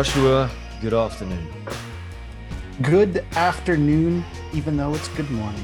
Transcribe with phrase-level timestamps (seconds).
[0.00, 1.46] Joshua, good afternoon.
[2.80, 4.24] Good afternoon,
[4.54, 5.62] even though it's good morning.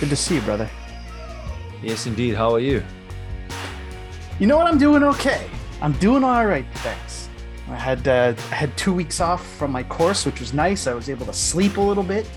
[0.00, 0.68] Good to see you, brother.
[1.80, 2.34] Yes, indeed.
[2.34, 2.82] How are you?
[4.40, 4.66] You know what?
[4.66, 5.48] I'm doing okay.
[5.80, 7.28] I'm doing all right, thanks.
[7.68, 10.88] I had uh, I had two weeks off from my course, which was nice.
[10.88, 12.28] I was able to sleep a little bit.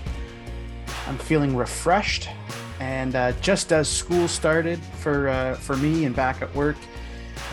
[1.08, 2.28] I'm feeling refreshed,
[2.78, 6.76] and uh, just as school started for uh, for me and back at work,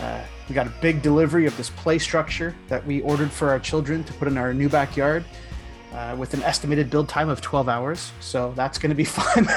[0.00, 0.20] uh,
[0.52, 4.04] we got a big delivery of this play structure that we ordered for our children
[4.04, 5.24] to put in our new backyard,
[5.94, 8.12] uh, with an estimated build time of 12 hours.
[8.20, 9.48] So that's going to be fun.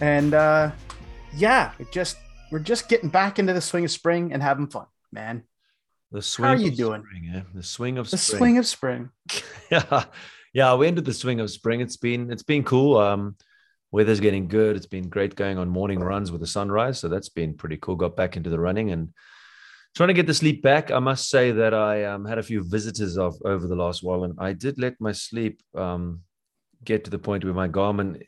[0.00, 0.70] and uh,
[1.36, 2.16] yeah, it just
[2.50, 5.42] we're just getting back into the swing of spring and having fun, man.
[6.12, 6.46] The swing.
[6.46, 7.02] How are you of doing?
[7.04, 7.42] Spring, eh?
[7.54, 8.38] The swing of The spring.
[8.38, 9.10] swing of spring.
[9.70, 10.04] yeah,
[10.54, 10.74] yeah.
[10.76, 11.82] We ended the swing of spring.
[11.82, 12.96] It's been it's been cool.
[12.96, 13.36] Um,
[13.90, 14.76] weather's getting good.
[14.76, 16.98] It's been great going on morning runs with the sunrise.
[16.98, 17.96] So that's been pretty cool.
[17.96, 19.12] Got back into the running and
[19.94, 20.90] trying to get the sleep back.
[20.90, 24.24] I must say that I um, had a few visitors of over the last while,
[24.24, 26.20] and I did let my sleep um,
[26.84, 28.22] get to the point where my Garmin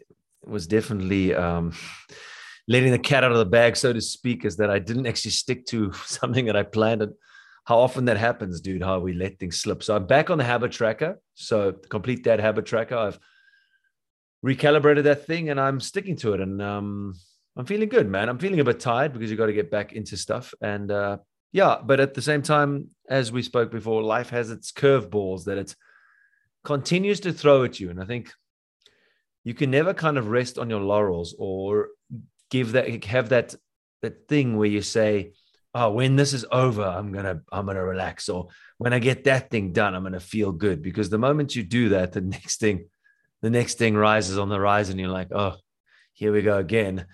[0.45, 1.73] was definitely um,
[2.69, 5.33] letting the cat out of the bag, so to speak, is that I didn't actually
[5.33, 7.03] stick to something that I planned.
[7.03, 7.13] And
[7.65, 9.83] how often that happens, dude, how we let things slip.
[9.83, 11.19] So I'm back on the habit tracker.
[11.35, 12.97] So complete that habit tracker.
[12.97, 13.19] I've
[14.45, 16.41] recalibrated that thing and I'm sticking to it.
[16.43, 17.15] And um,
[17.57, 18.29] I'm feeling good, man.
[18.29, 20.53] I'm feeling a bit tired because you got to get back into stuff.
[20.61, 21.19] And uh,
[21.55, 25.57] yeah, but at the same time, as we spoke before, life has its curveballs that
[25.57, 25.77] it
[26.65, 27.91] continues to throw at you.
[27.91, 28.33] And I think
[29.45, 31.91] you can never kind of rest on your laurels or
[32.51, 33.55] give that have that
[34.03, 35.33] that thing where you say,
[35.73, 39.49] "Oh, when this is over, I'm gonna I'm gonna relax," or when I get that
[39.49, 40.83] thing done, I'm gonna feel good.
[40.83, 42.89] Because the moment you do that, the next thing,
[43.43, 45.55] the next thing rises on the rise, and You're like, "Oh,
[46.15, 47.07] here we go again."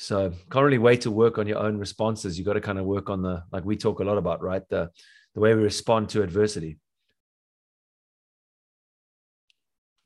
[0.00, 2.38] So can't really wait to work on your own responses.
[2.38, 4.66] You've got to kind of work on the like we talk a lot about, right?
[4.70, 4.90] The
[5.34, 6.78] the way we respond to adversity.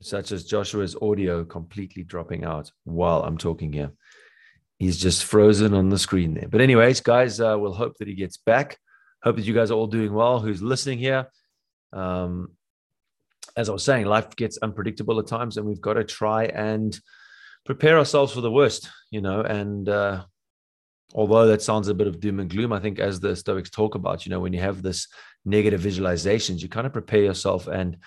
[0.03, 3.93] Such as Joshua's audio completely dropping out while I'm talking here.
[4.81, 6.49] He's just frozen on the screen there.
[6.49, 8.77] But, anyways, guys, uh, we'll hope that he gets back.
[9.23, 10.41] Hope that you guys are all doing well.
[10.41, 11.29] Who's listening here?
[11.93, 12.49] Um,
[13.57, 17.01] as I was saying, life gets unpredictable at times, and we've got to try and
[17.65, 19.41] prepare ourselves for the worst, you know.
[19.41, 20.25] And uh,
[21.15, 23.95] although that sounds a bit of doom and gloom, I think as the Stoics talk
[23.95, 25.09] about, you know, when you have this
[25.45, 27.99] negative visualizations, you kind of prepare yourself and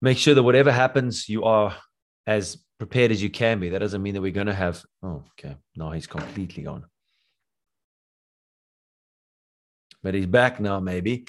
[0.00, 1.74] make sure that whatever happens, you are
[2.26, 3.70] as prepared as you can be.
[3.70, 4.84] That doesn't mean that we're going to have.
[5.02, 5.56] Oh, okay.
[5.76, 6.84] No, he's completely gone.
[10.02, 11.26] But he's back now, maybe.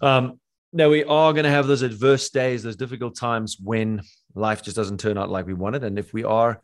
[0.00, 0.40] Um,
[0.72, 4.00] now we are going to have those adverse days, those difficult times when
[4.34, 5.84] life just doesn't turn out like we wanted.
[5.84, 6.60] And if we are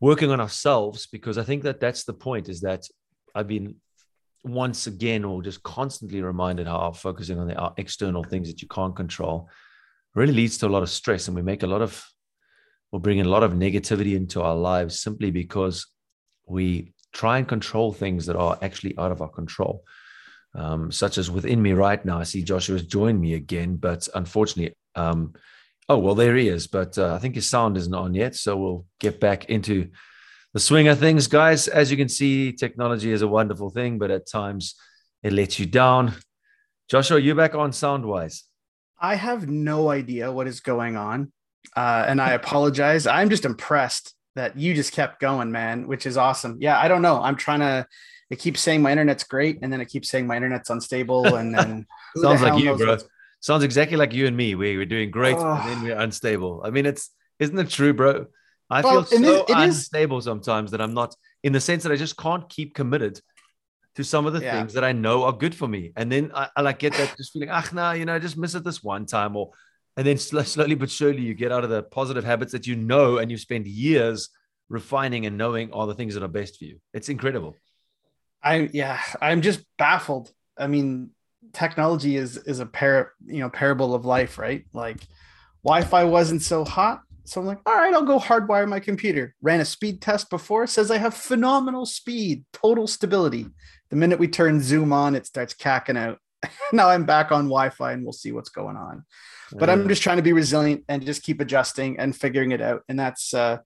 [0.00, 2.86] working on ourselves, because I think that that's the point, is that
[3.34, 3.76] I've been
[4.42, 8.96] once again or just constantly reminded how focusing on the external things that you can't
[8.96, 9.48] control
[10.14, 12.04] really leads to a lot of stress and we make a lot of
[12.90, 15.86] we're bringing a lot of negativity into our lives simply because
[16.46, 19.84] we try and control things that are actually out of our control.
[20.54, 24.74] Um, such as within me right now i see joshua's joined me again but unfortunately
[24.96, 25.32] um,
[25.90, 28.56] oh well there he is but uh, i think his sound isn't on yet so
[28.56, 29.90] we'll get back into
[30.54, 34.10] the swing of things guys as you can see technology is a wonderful thing but
[34.10, 34.74] at times
[35.22, 36.14] it lets you down
[36.88, 38.44] joshua you back on sound wise
[39.00, 41.32] I have no idea what is going on.
[41.74, 43.06] Uh, and I apologize.
[43.06, 46.58] I'm just impressed that you just kept going, man, which is awesome.
[46.60, 47.20] Yeah, I don't know.
[47.20, 47.86] I'm trying to,
[48.28, 49.58] it keeps saying my internet's great.
[49.62, 51.34] And then it keeps saying my internet's unstable.
[51.34, 52.98] And then who the Sounds like you, bro.
[53.40, 54.54] Sounds exactly like you and me.
[54.54, 55.52] We we're doing great, Oh.
[55.54, 56.62] and then we're unstable.
[56.64, 58.26] I mean, it's isn't it true, bro?
[58.68, 61.82] I Well, feel so is- it is- unstable sometimes that I'm not in the sense
[61.84, 63.20] that I just can't keep committed
[63.96, 64.58] to some of the Yeah.
[64.58, 67.16] things that I know are good for me, and then I, I like get that
[67.16, 69.50] just feeling, ah, nah, you know, I just miss it this one time, or
[69.96, 72.76] and then sl- slowly but surely you get out of the positive habits that you
[72.76, 74.28] know and you spend years
[74.68, 76.78] refining and knowing are the things that are best for you.
[76.94, 77.56] It's incredible.
[78.42, 80.30] I, yeah, I'm just baffled.
[80.56, 81.10] I mean,
[81.52, 84.64] technology is, is a par, you know, parable of life, right?
[84.72, 84.98] Like
[85.64, 87.02] Wi-Fi wasn't so hot.
[87.24, 89.34] So I'm like, all right, I'll go hardwire my computer.
[89.40, 93.46] Ran a speed test before, says I have phenomenal speed, total stability.
[93.90, 96.18] The minute we turn Zoom on, it starts cacking out.
[96.72, 99.04] now I'm back on Wi-Fi and we'll see what's going on.
[99.52, 102.60] But I'm Uh, just trying to be resilient and just keep adjusting and figuring it
[102.60, 102.82] out.
[102.88, 103.58] And that's uh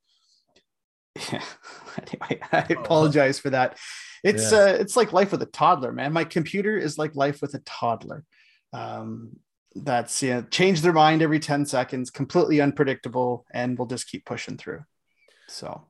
[1.31, 1.43] yeah.
[1.99, 3.79] anyway, I apologize for that.
[4.25, 4.59] It's Yeah.
[4.59, 6.12] uh it's like life with a toddler, man.
[6.12, 8.25] My computer is like life with a toddler.
[8.73, 9.37] Um
[9.76, 14.56] that's yeah, change their mind every 10 seconds, completely unpredictable, and we'll just keep pushing
[14.56, 14.82] through.
[15.49, 15.88] So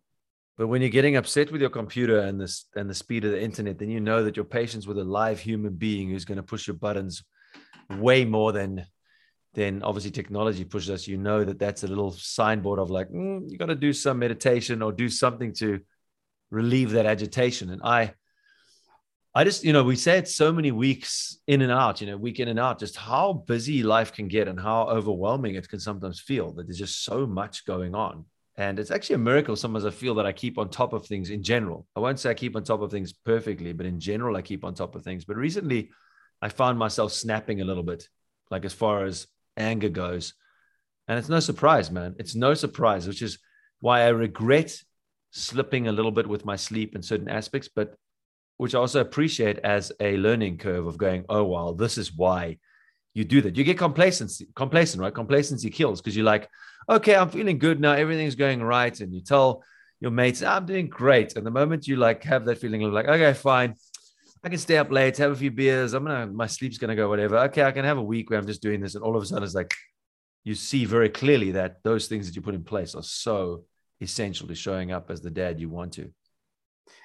[0.56, 3.42] But when you're getting upset with your computer and this and the speed of the
[3.42, 6.42] internet, then you know that your patience with a live human being who's going to
[6.42, 7.24] push your buttons
[7.90, 8.86] way more than
[9.54, 11.08] then obviously technology pushes us.
[11.08, 14.18] You know that that's a little signboard of like, mm, you got to do some
[14.18, 15.80] meditation or do something to
[16.50, 17.70] relieve that agitation.
[17.70, 18.14] And I,
[19.36, 22.16] I just, you know, we say it so many weeks in and out, you know,
[22.16, 25.80] week in and out, just how busy life can get and how overwhelming it can
[25.80, 28.24] sometimes feel that there's just so much going on.
[28.56, 31.30] And it's actually a miracle sometimes I feel that I keep on top of things
[31.30, 31.88] in general.
[31.96, 34.64] I won't say I keep on top of things perfectly, but in general, I keep
[34.64, 35.24] on top of things.
[35.24, 35.90] But recently,
[36.40, 38.08] I found myself snapping a little bit,
[38.52, 39.26] like as far as
[39.56, 40.34] anger goes.
[41.08, 42.14] And it's no surprise, man.
[42.20, 43.38] It's no surprise, which is
[43.80, 44.80] why I regret
[45.32, 47.96] slipping a little bit with my sleep in certain aspects, but
[48.56, 52.58] which I also appreciate as a learning curve of going, oh, well, this is why
[53.14, 53.56] you do that.
[53.56, 55.14] You get complacency, complacent, right?
[55.14, 56.48] Complacency kills because you're like,
[56.88, 57.92] okay, I'm feeling good now.
[57.92, 58.98] Everything's going right.
[59.00, 59.62] And you tell
[60.00, 61.36] your mates, ah, I'm doing great.
[61.36, 63.74] And the moment you like have that feeling of like, okay, fine.
[64.42, 65.94] I can stay up late, have a few beers.
[65.94, 67.38] I'm gonna, my sleep's gonna go, whatever.
[67.38, 68.94] Okay, I can have a week where I'm just doing this.
[68.94, 69.74] And all of a sudden it's like,
[70.44, 73.64] you see very clearly that those things that you put in place are so
[74.02, 76.12] essential to showing up as the dad you want to.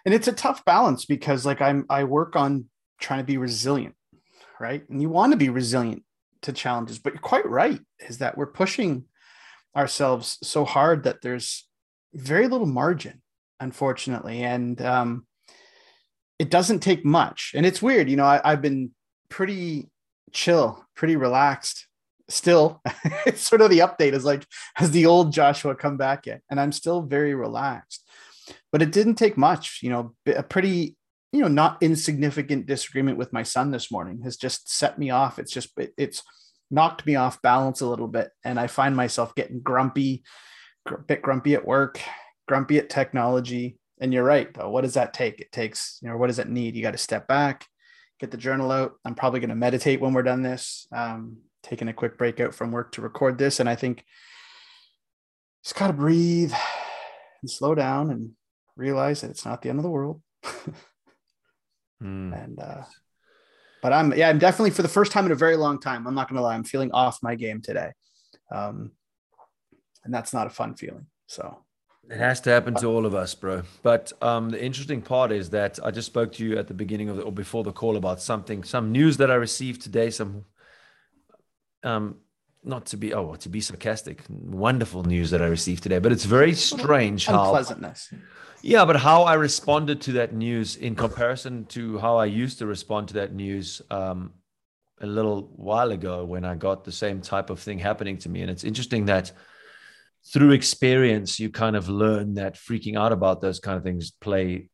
[0.06, 2.66] And it's a tough balance because like I'm, I work on
[3.00, 3.96] trying to be resilient,
[4.60, 4.88] right?
[4.90, 6.04] And you want to be resilient
[6.44, 9.06] to challenges, but you're quite right is that we're pushing
[9.76, 11.68] ourselves so hard that there's
[12.14, 13.22] very little margin,
[13.60, 14.44] unfortunately.
[14.44, 15.26] And um,
[16.38, 17.52] it doesn't take much.
[17.56, 18.92] And it's weird, you know, I, I've been
[19.30, 19.90] pretty
[20.32, 21.88] chill, pretty relaxed.
[22.30, 22.82] Still,
[23.26, 26.42] it's sort of the update is like, has the old Joshua come back yet?
[26.50, 28.08] And I'm still very relaxed.
[28.72, 30.96] But it didn't take much, you know, a pretty,
[31.32, 35.40] you know, not insignificant disagreement with my son this morning has just set me off.
[35.40, 36.24] It's just, it, it's,
[36.72, 38.30] knocked me off balance a little bit.
[38.44, 40.24] And I find myself getting grumpy,
[41.08, 42.00] bit grumpy at work,
[42.48, 43.78] grumpy at technology.
[44.00, 44.70] And you're right, though.
[44.70, 45.40] What does that take?
[45.42, 46.76] It takes, you know, what does it need?
[46.76, 47.66] You got to step back,
[48.20, 48.94] get the journal out.
[49.04, 52.54] I'm probably going to meditate when we're done this, um, taking a quick break out
[52.54, 53.60] from work to record this.
[53.60, 54.06] And I think
[55.64, 56.54] just got to breathe
[57.42, 58.32] and slow down and
[58.80, 60.22] realize that it's not the end of the world.
[62.02, 62.44] mm.
[62.44, 62.84] And uh,
[63.82, 66.08] but I'm yeah, I'm definitely for the first time in a very long time.
[66.08, 67.92] I'm not gonna lie, I'm feeling off my game today,
[68.52, 68.92] um,
[70.04, 71.08] and that's not a fun feeling.
[71.28, 71.60] So
[72.10, 73.62] it has to happen to all of us, bro.
[73.84, 77.10] But um, the interesting part is that I just spoke to you at the beginning
[77.10, 80.10] of the, or before the call about something, some news that I received today.
[80.10, 80.46] Some,
[81.84, 82.16] um,
[82.64, 86.00] not to be oh to be sarcastic, wonderful news that I received today.
[86.00, 88.14] But it's very strange how unpleasantness.
[88.62, 92.66] Yeah, but how I responded to that news in comparison to how I used to
[92.66, 94.34] respond to that news um,
[95.00, 98.42] a little while ago when I got the same type of thing happening to me.
[98.42, 99.32] And it's interesting that
[100.28, 104.70] through experience, you kind of learn that freaking out about those kind of things play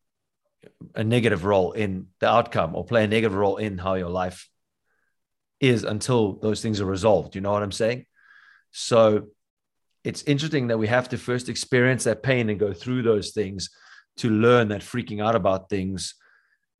[0.96, 4.50] a negative role in the outcome or play a negative role in how your life
[5.60, 7.36] is until those things are resolved.
[7.36, 8.06] You know what I'm saying?
[8.72, 9.28] So
[10.04, 13.69] it's interesting that we have to first experience that pain and go through those things
[14.18, 16.16] to learn that freaking out about things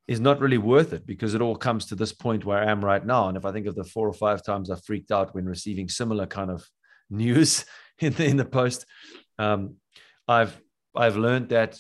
[0.07, 2.86] is not really worth it because it all comes to this point where I am
[2.86, 3.27] right now.
[3.27, 5.90] And if I think of the four or five times I freaked out when receiving
[5.90, 6.68] similar kind of
[7.09, 7.66] news
[7.99, 8.85] in the in the post,
[9.40, 9.76] um,
[10.28, 10.59] I've
[10.95, 11.78] I've learned that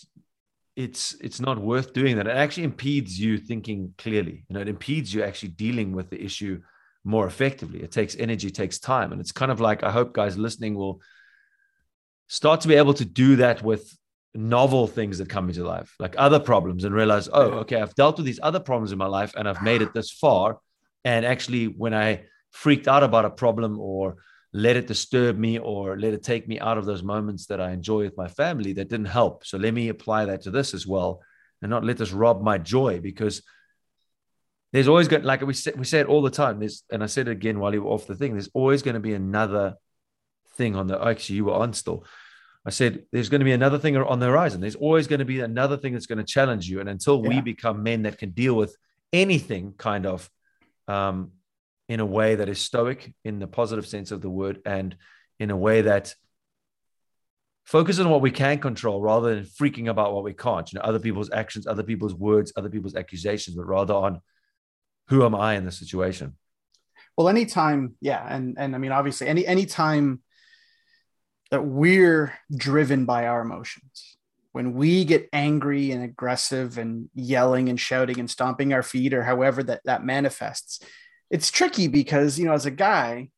[0.75, 2.27] it's it's not worth doing that.
[2.27, 4.45] It actually impedes you thinking clearly.
[4.49, 6.61] You know, it impedes you actually dealing with the issue
[7.05, 7.81] more effectively.
[7.81, 10.75] It takes energy, it takes time, and it's kind of like I hope guys listening
[10.75, 11.01] will
[12.27, 13.95] start to be able to do that with
[14.33, 18.17] novel things that come into life, like other problems, and realize, oh, okay, I've dealt
[18.17, 20.59] with these other problems in my life and I've made it this far.
[21.05, 24.17] And actually, when I freaked out about a problem or
[24.51, 27.71] let it disturb me or let it take me out of those moments that I
[27.71, 29.45] enjoy with my family, that didn't help.
[29.45, 31.21] So let me apply that to this as well
[31.61, 33.41] and not let this rob my joy because
[34.75, 36.59] there's always going like we say, we say it all the time.
[36.59, 38.95] There's, and I said it again while you were off the thing, there's always going
[38.95, 39.75] to be another
[40.57, 42.05] thing on the actually you were on still.
[42.65, 44.59] I said there's going to be another thing on the horizon.
[44.59, 46.81] There's always going to be another thing that's going to challenge you.
[46.81, 47.29] And until yeah.
[47.29, 48.75] we become men that can deal with
[49.13, 50.29] anything kind of
[50.89, 51.31] um,
[51.87, 54.97] in a way that is stoic in the positive sense of the word and
[55.39, 56.13] in a way that
[57.63, 60.85] focuses on what we can control rather than freaking about what we can't, you know,
[60.85, 64.19] other people's actions, other people's words, other people's accusations, but rather on
[65.07, 66.35] who am I in this situation?
[67.17, 68.25] Well, anytime, yeah.
[68.27, 70.21] And and I mean, obviously, any anytime
[71.51, 74.17] that we're driven by our emotions.
[74.51, 79.21] When we get angry and aggressive and yelling and shouting and stomping our feet or
[79.21, 80.79] however that that manifests,
[81.29, 83.29] it's tricky because, you know, as a guy,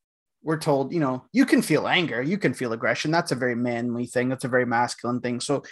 [0.43, 3.11] we're told, you know, you can feel anger, you can feel aggression.
[3.11, 4.29] That's a very manly thing.
[4.29, 5.39] That's a very masculine thing.
[5.39, 5.63] So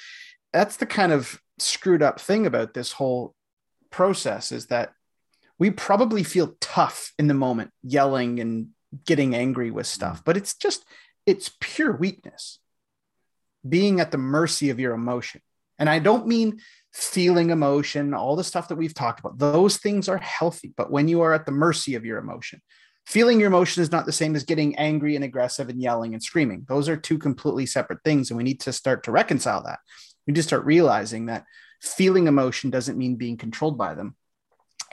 [0.52, 3.36] that's the kind of screwed up thing about this whole
[3.92, 4.94] process is that
[5.58, 8.70] we probably feel tough in the moment, yelling and
[9.06, 9.90] getting angry with mm.
[9.90, 10.86] stuff, but it's just
[11.26, 12.60] it's pure weakness.
[13.68, 15.42] Being at the mercy of your emotion.
[15.80, 16.60] And I don't mean
[16.94, 19.40] feeling emotion, all the stuff that we've talked about.
[19.40, 22.62] Those things are healthy, but when you are at the mercy of your emotion,
[23.06, 26.24] feeling your emotion is not the same as getting angry and aggressive and yelling and
[26.24, 26.66] screaming.
[26.68, 28.30] Those are two completely separate things.
[28.30, 29.80] And we need to start to reconcile that.
[30.26, 31.46] We need to start realizing that
[31.82, 34.16] feeling emotion doesn't mean being controlled by them.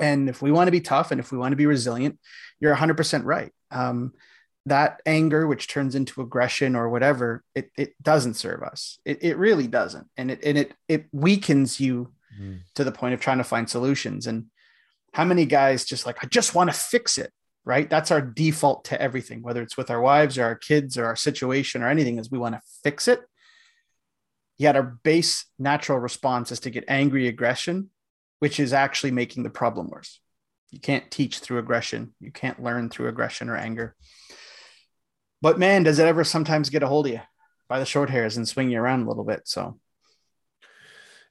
[0.03, 2.19] And if we want to be tough and if we want to be resilient,
[2.61, 3.53] you're 100% right.
[3.71, 4.13] Um,
[4.67, 8.99] that anger, which turns into aggression or whatever, it, it doesn't serve us.
[9.05, 10.09] It, it really doesn't.
[10.17, 12.61] And it, and it, it weakens you mm.
[12.75, 14.27] to the point of trying to find solutions.
[14.27, 14.47] And
[15.15, 17.33] how many guys just like, I just want to fix it
[17.65, 17.89] right?
[17.89, 21.17] That's our default to everything, whether it's with our wives or our kids or our
[21.17, 23.21] situation or anything, is we want to fix it.
[24.59, 27.91] Yet our base natural response is to get angry aggression,
[28.43, 30.19] which is actually making the problem worse.
[30.73, 32.13] You can't teach through aggression.
[32.19, 33.95] You can't learn through aggression or anger.
[35.41, 37.21] But man, does it ever sometimes get a hold of you
[37.69, 39.43] by the short hairs and swing you around a little bit?
[39.45, 39.79] So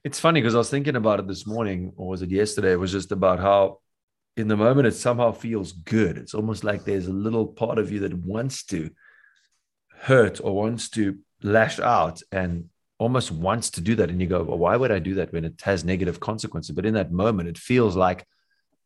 [0.02, 2.72] it's funny because I was thinking about it this morning, or was it yesterday?
[2.72, 3.80] It was just about how
[4.38, 7.92] in the moment it somehow feels good it's almost like there's a little part of
[7.92, 8.88] you that wants to
[10.00, 12.70] hurt or wants to lash out and
[13.02, 15.44] almost wants to do that and you go well, why would i do that when
[15.44, 16.74] it has negative consequences?
[16.74, 18.24] But in that moment it feels like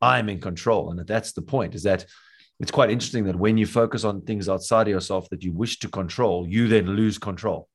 [0.01, 2.05] i'm in control and that's the point is that
[2.61, 5.79] it's quite interesting that when you focus on things outside of yourself that you wish
[5.81, 7.69] to control you then lose control.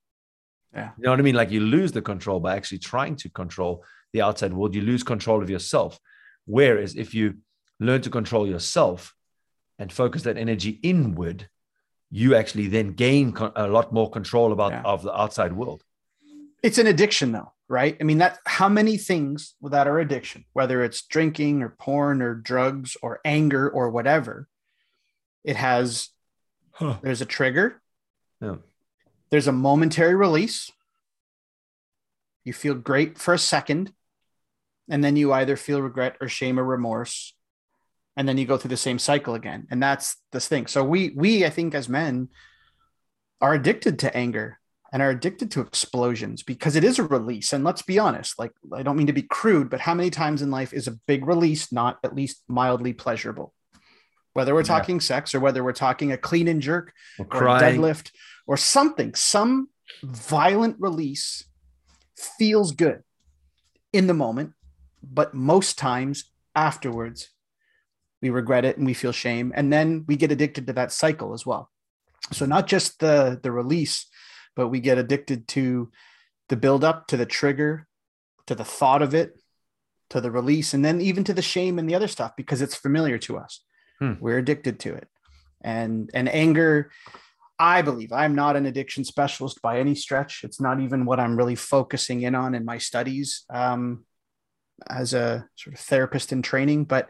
[0.74, 0.90] Yeah.
[0.98, 1.36] You know what i mean?
[1.36, 3.84] Like you lose the control by actually trying to control
[4.14, 4.76] the outside world.
[4.76, 6.00] You lose control of yourself.
[6.46, 7.26] Whereas if you
[7.80, 9.14] learn to control yourself
[9.80, 11.50] and focus that energy inward,
[12.10, 14.82] you actually then gain a lot more control about yeah.
[14.94, 15.82] of the outside world.
[16.64, 17.98] It's an addiction though, right?
[18.00, 22.36] I mean that how many things that are addiction, whether it's drinking or porn or
[22.36, 24.48] drugs or anger or whatever,
[25.44, 26.10] it has
[26.74, 26.98] huh.
[27.02, 27.82] there's a trigger.
[28.42, 28.58] Yeah.
[29.30, 30.72] There's a momentary release.
[32.44, 33.94] You feel great for a second,
[34.90, 37.34] and then you either feel regret or shame or remorse
[38.18, 41.12] and then you go through the same cycle again and that's this thing so we
[41.16, 42.30] we i think as men
[43.40, 44.60] are addicted to anger
[44.92, 47.54] and are addicted to explosions because it is a release.
[47.54, 50.42] And let's be honest like i don't mean to be crude but how many times
[50.42, 53.54] in life is a big release not at least mildly pleasurable?
[54.34, 55.02] Whether we're talking yeah.
[55.02, 58.12] sex or whether we're talking a clean and jerk or, or deadlift
[58.48, 59.70] or something some
[60.04, 61.44] violent release
[62.16, 63.04] feels good
[63.92, 64.54] in the moment
[65.04, 67.30] but most times afterwards
[68.22, 69.52] we regret it and we feel shame.
[69.56, 71.70] And then we get addicted to that cycle as well.
[72.32, 74.06] So not just the the release
[74.56, 75.92] but we get addicted to
[76.50, 77.88] the build up to the trigger
[78.48, 79.40] to the thought of it
[80.10, 82.76] to the release and then even to the shame and the other stuff because it's
[82.76, 83.62] familiar to us.
[84.00, 84.14] Hmm.
[84.20, 85.08] we're addicted to it.
[85.62, 86.92] And and anger
[87.60, 90.44] i believe i'm not an addiction specialist by any stretch.
[90.44, 94.06] It's not even what i'm really focusing in on in my studies um,
[94.90, 97.10] as a sort of therapist in training but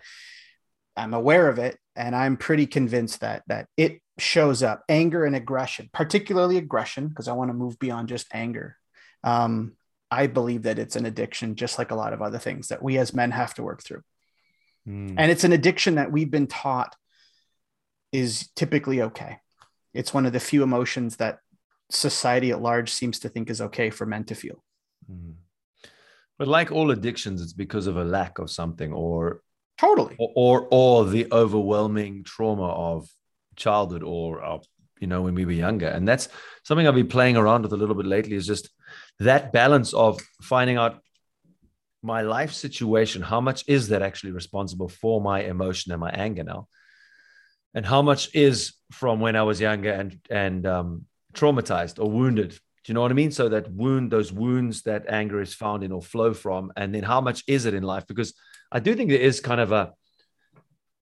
[0.96, 5.36] I'm aware of it, and I'm pretty convinced that that it shows up anger and
[5.36, 8.78] aggression, particularly aggression, because I want to move beyond just anger.
[9.24, 9.74] Um,
[10.10, 12.98] I believe that it's an addiction, just like a lot of other things that we
[12.98, 14.04] as men have to work through.
[14.88, 15.16] Mm.
[15.18, 16.96] And it's an addiction that we've been taught
[18.12, 19.38] is typically okay.
[19.94, 21.40] It's one of the few emotions that
[21.90, 24.64] society at large seems to think is okay for men to feel.
[25.10, 25.36] Mm.
[26.38, 29.42] But like all addictions, it's because of a lack of something or
[29.78, 30.16] Totally.
[30.20, 33.10] Or, or, or the overwhelming trauma of
[33.56, 34.60] childhood or uh,
[35.00, 35.88] you know when we were younger.
[35.88, 36.30] And that's
[36.64, 38.70] something i've been playing around with a little bit lately is just
[39.20, 41.02] that balance of finding out
[42.04, 46.44] my life situation how much is that actually responsible for my emotion and my anger
[46.44, 46.68] now?
[47.74, 52.52] And how much is from when i was younger and and um, traumatized or wounded?
[52.52, 53.32] Do you know what i mean?
[53.32, 57.04] So that wound those wounds that anger is found in or flow from and then
[57.04, 58.06] how much is it in life?
[58.08, 58.34] Because
[58.72, 59.94] I do think there is kind of a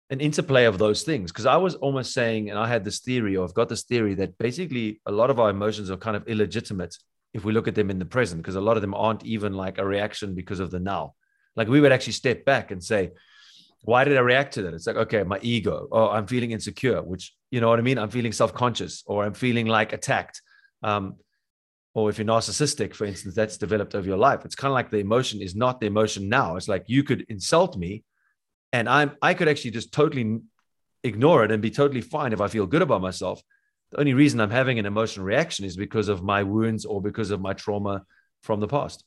[0.10, 3.38] an interplay of those things because I was almost saying, and I had this theory,
[3.38, 6.28] or I've got this theory that basically a lot of our emotions are kind of
[6.28, 6.98] illegitimate
[7.34, 9.54] if we look at them in the present, because a lot of them aren't even
[9.54, 11.14] like a reaction because of the now.
[11.56, 13.12] Like we would actually step back and say,
[13.82, 14.74] why did I react to that?
[14.74, 17.98] It's like, okay, my ego, or I'm feeling insecure, which, you know what I mean?
[17.98, 20.42] I'm feeling self conscious, or I'm feeling like attacked.
[20.82, 21.16] Um,
[21.94, 24.46] or if you're narcissistic, for instance, that's developed over your life.
[24.46, 26.56] It's kind of like the emotion is not the emotion now.
[26.56, 28.04] It's like you could insult me,
[28.74, 30.40] and I'm I could actually just totally
[31.04, 33.42] ignore it and be totally fine if I feel good about myself.
[33.92, 37.32] The only reason I'm having an emotional reaction is because of my wounds or because
[37.32, 38.04] of my trauma
[38.44, 39.04] from the past.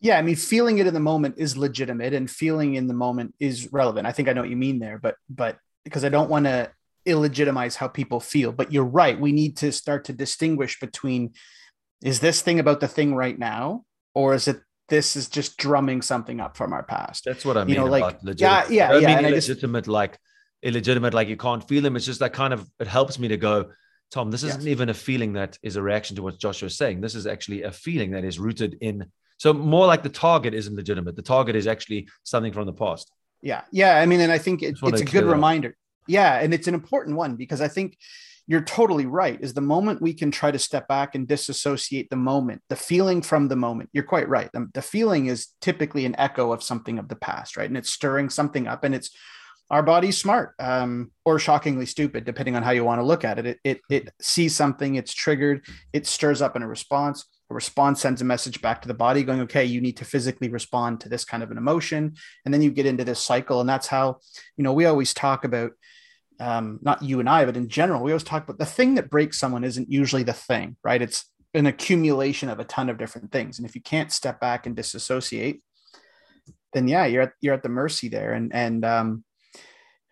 [0.00, 3.34] Yeah, I mean, feeling it in the moment is legitimate, and feeling in the moment
[3.38, 4.06] is relevant.
[4.06, 6.70] I think I know what you mean there, but but because I don't want to
[7.06, 8.52] illegitimize how people feel.
[8.52, 9.20] But you're right.
[9.20, 11.32] We need to start to distinguish between
[12.02, 16.02] is this thing about the thing right now, or is it this is just drumming
[16.02, 17.24] something up from our past?
[17.24, 17.74] That's what I mean.
[17.76, 18.70] You know, like legitimate.
[18.70, 20.18] yeah, I yeah, mean and I just- like
[20.62, 21.96] illegitimate, like you can't feel them.
[21.96, 23.70] It's just that kind of it helps me to go,
[24.10, 24.30] Tom.
[24.30, 24.68] This isn't Yes.
[24.68, 27.00] even a feeling that is a reaction to what Joshua is saying.
[27.00, 29.06] This is actually a feeling that is rooted in.
[29.38, 31.16] So more like the target isn't legitimate.
[31.16, 33.10] The target is actually something from the past.
[33.40, 33.96] Yeah, yeah.
[33.96, 35.32] I mean, and I think it, it's a good that up.
[35.32, 35.74] reminder.
[36.06, 37.96] Yeah, and it's an important one because I think
[38.50, 39.38] you're totally right.
[39.40, 43.22] Is the moment we can try to step back and disassociate the moment, the feeling
[43.22, 43.90] from the moment.
[43.92, 44.50] You're quite right.
[44.52, 47.68] The, the feeling is typically an echo of something of the past, right?
[47.68, 49.10] And it's stirring something up, and it's
[49.70, 53.38] our body's smart um, or shockingly stupid, depending on how you want to look at
[53.38, 53.46] it.
[53.46, 53.80] It, it.
[53.88, 57.26] it sees something, it's triggered, it stirs up in a response.
[57.50, 60.48] A response sends a message back to the body going, okay, you need to physically
[60.48, 62.14] respond to this kind of an emotion.
[62.44, 63.60] And then you get into this cycle.
[63.60, 64.18] And that's how,
[64.56, 65.70] you know, we always talk about,
[66.40, 69.10] um, not you and I, but in general, we always talk about the thing that
[69.10, 71.02] breaks someone isn't usually the thing, right?
[71.02, 73.58] It's an accumulation of a ton of different things.
[73.58, 75.62] And if you can't step back and disassociate,
[76.72, 78.32] then yeah, you're at, you're at the mercy there.
[78.32, 79.24] And, and, um,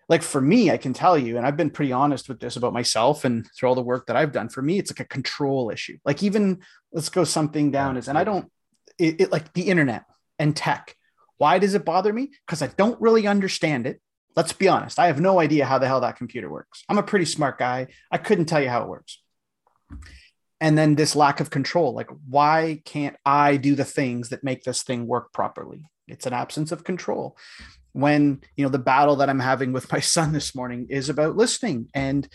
[0.08, 2.72] like for me, I can tell you, and I've been pretty honest with this about
[2.72, 4.48] myself and through all the work that I've done.
[4.48, 5.98] For me, it's like a control issue.
[6.04, 6.60] Like even
[6.92, 8.50] let's go something down is, and I don't,
[8.98, 10.04] it, it like the internet
[10.38, 10.96] and tech.
[11.36, 12.30] Why does it bother me?
[12.46, 14.00] Because I don't really understand it.
[14.36, 14.98] Let's be honest.
[14.98, 16.84] I have no idea how the hell that computer works.
[16.88, 17.88] I'm a pretty smart guy.
[18.10, 19.20] I couldn't tell you how it works.
[20.60, 21.92] And then this lack of control.
[21.92, 25.90] Like, why can't I do the things that make this thing work properly?
[26.06, 27.36] It's an absence of control
[27.92, 31.36] when you know the battle that i'm having with my son this morning is about
[31.36, 32.28] listening and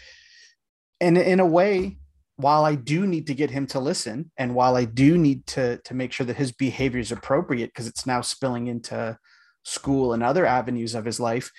[0.99, 1.97] and in a way
[2.35, 5.77] while i do need to get him to listen and while i do need to
[5.79, 9.17] to make sure that his behavior is appropriate because it's now spilling into
[9.63, 11.51] school and other avenues of his life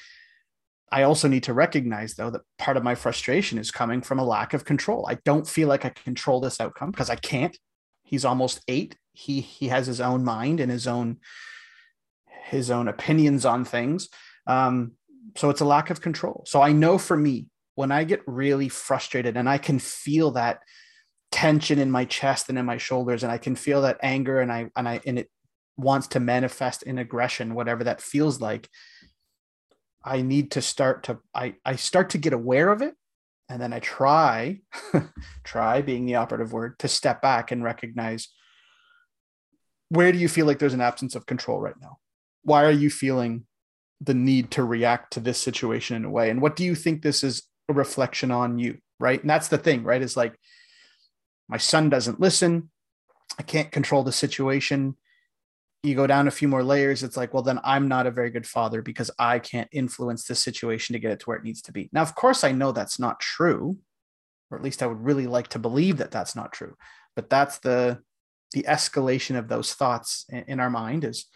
[0.90, 4.24] i also need to recognize though that part of my frustration is coming from a
[4.24, 7.58] lack of control i don't feel like i control this outcome because i can't
[8.02, 11.18] he's almost 8 he he has his own mind and his own
[12.44, 14.08] his own opinions on things.
[14.46, 14.92] Um,
[15.36, 16.44] so it's a lack of control.
[16.46, 20.60] So I know for me, when I get really frustrated and I can feel that
[21.32, 24.52] tension in my chest and in my shoulders, and I can feel that anger and
[24.52, 25.30] I and I and it
[25.76, 28.68] wants to manifest in aggression, whatever that feels like.
[30.04, 32.94] I need to start to I, I start to get aware of it.
[33.48, 34.60] And then I try,
[35.44, 38.28] try being the operative word, to step back and recognize
[39.90, 41.98] where do you feel like there's an absence of control right now?
[42.44, 43.46] why are you feeling
[44.00, 46.30] the need to react to this situation in a way?
[46.30, 49.20] And what do you think this is a reflection on you right?
[49.20, 50.00] And that's the thing right?
[50.00, 50.38] Is like
[51.48, 52.70] my son doesn't listen.
[53.38, 54.96] I can't control the situation
[55.84, 58.30] you go down a few more layers it's like well then i'm not a very
[58.30, 61.62] good father because i can't influence this situation to get it to where it needs
[61.62, 61.88] to be.
[61.92, 63.78] Now of course i know that's not true
[64.50, 66.74] or at least i would really like to believe that that's not true
[67.14, 68.00] but that's the
[68.52, 71.26] the escalation of those thoughts in, our mind is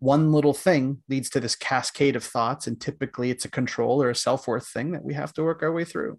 [0.00, 4.10] one little thing leads to this cascade of thoughts and typically it's a control or
[4.10, 6.18] a self-worth thing that we have to work our way through.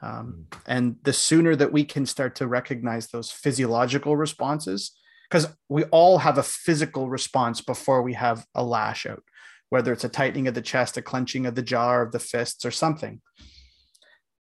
[0.00, 4.92] Um, and the sooner that we can start to recognize those physiological responses
[5.28, 9.22] because we all have a physical response before we have a lash out
[9.70, 12.18] whether it's a tightening of the chest a clenching of the jaw or of the
[12.18, 13.20] fists or something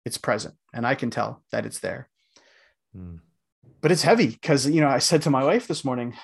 [0.04, 2.08] it's present and i can tell that it's there
[2.92, 3.16] Hmm.
[3.80, 6.14] but it's heavy because you know i said to my wife this morning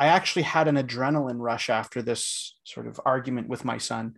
[0.00, 4.16] I actually had an adrenaline rush after this sort of argument with my son.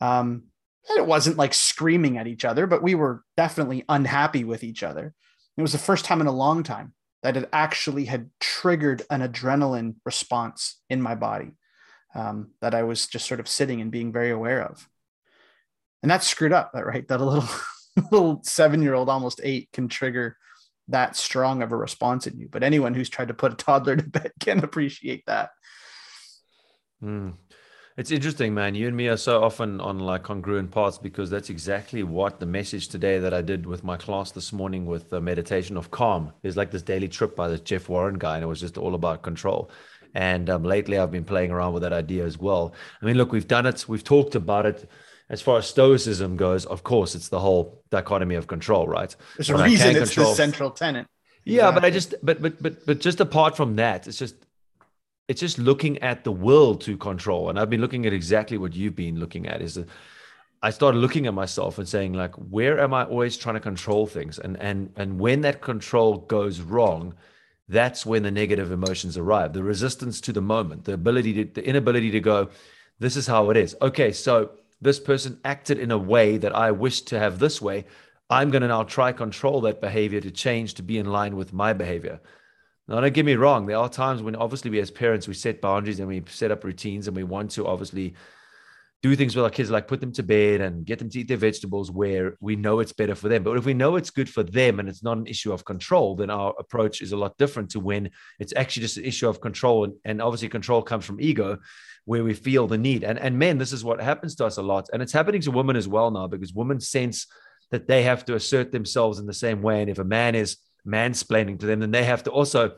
[0.00, 0.48] Um,
[0.88, 4.82] and it wasn't like screaming at each other, but we were definitely unhappy with each
[4.82, 5.14] other.
[5.56, 9.20] It was the first time in a long time that it actually had triggered an
[9.20, 11.52] adrenaline response in my body
[12.14, 14.88] um, that I was just sort of sitting and being very aware of.
[16.02, 17.06] And that's screwed up, right?
[17.08, 17.48] That a little
[18.10, 20.36] little seven year old, almost eight, can trigger
[20.88, 22.48] that strong of a response in you.
[22.50, 25.50] But anyone who's tried to put a toddler to bed can appreciate that.
[27.02, 27.34] Mm.
[28.00, 28.74] It's interesting, man.
[28.74, 32.46] You and me are so often on like congruent paths because that's exactly what the
[32.46, 36.32] message today that I did with my class this morning with the meditation of calm
[36.42, 38.94] is like this daily trip by this Jeff Warren guy, and it was just all
[38.94, 39.70] about control.
[40.14, 42.72] And um, lately, I've been playing around with that idea as well.
[43.02, 44.88] I mean, look, we've done it, we've talked about it.
[45.28, 49.14] As far as stoicism goes, of course, it's the whole dichotomy of control, right?
[49.36, 51.06] There's a reason it's control- the central tenet.
[51.44, 54.36] yeah, but I just but but but but just apart from that, it's just
[55.30, 57.50] it's just looking at the will to control.
[57.50, 59.88] And I've been looking at exactly what you've been looking at is that
[60.60, 64.08] I started looking at myself and saying like where am I always trying to control
[64.08, 64.40] things?
[64.40, 67.14] And and and when that control goes wrong,
[67.68, 69.52] that's when the negative emotions arrive.
[69.52, 72.50] The resistance to the moment, the ability to the inability to go
[72.98, 73.76] this is how it is.
[73.80, 74.50] Okay, so
[74.82, 77.84] this person acted in a way that I wish to have this way.
[78.28, 81.52] I'm going to now try control that behavior to change to be in line with
[81.52, 82.20] my behavior.
[82.90, 83.66] Now, don't get me wrong.
[83.66, 86.64] There are times when obviously we as parents, we set boundaries and we set up
[86.64, 88.14] routines and we want to obviously
[89.00, 91.28] do things with our kids, like put them to bed and get them to eat
[91.28, 93.44] their vegetables where we know it's better for them.
[93.44, 96.16] But if we know it's good for them and it's not an issue of control,
[96.16, 99.40] then our approach is a lot different to when it's actually just an issue of
[99.40, 99.94] control.
[100.04, 101.58] And, obviously, control comes from ego,
[102.06, 103.04] where we feel the need.
[103.04, 104.88] And, and men, this is what happens to us a lot.
[104.92, 107.28] And it's happening to women as well now because women sense
[107.70, 109.80] that they have to assert themselves in the same way.
[109.80, 112.72] And if a man is mansplaining to them, then they have to also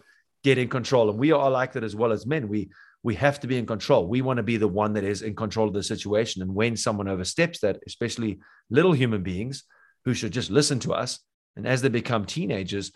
[0.44, 1.10] get in control.
[1.10, 2.48] And we are like that as well as men.
[2.48, 2.70] We
[3.04, 4.06] we have to be in control.
[4.06, 6.40] We want to be the one that is in control of the situation.
[6.40, 8.38] And when someone oversteps that, especially
[8.70, 9.64] little human beings
[10.04, 11.18] who should just listen to us,
[11.56, 12.92] and as they become teenagers,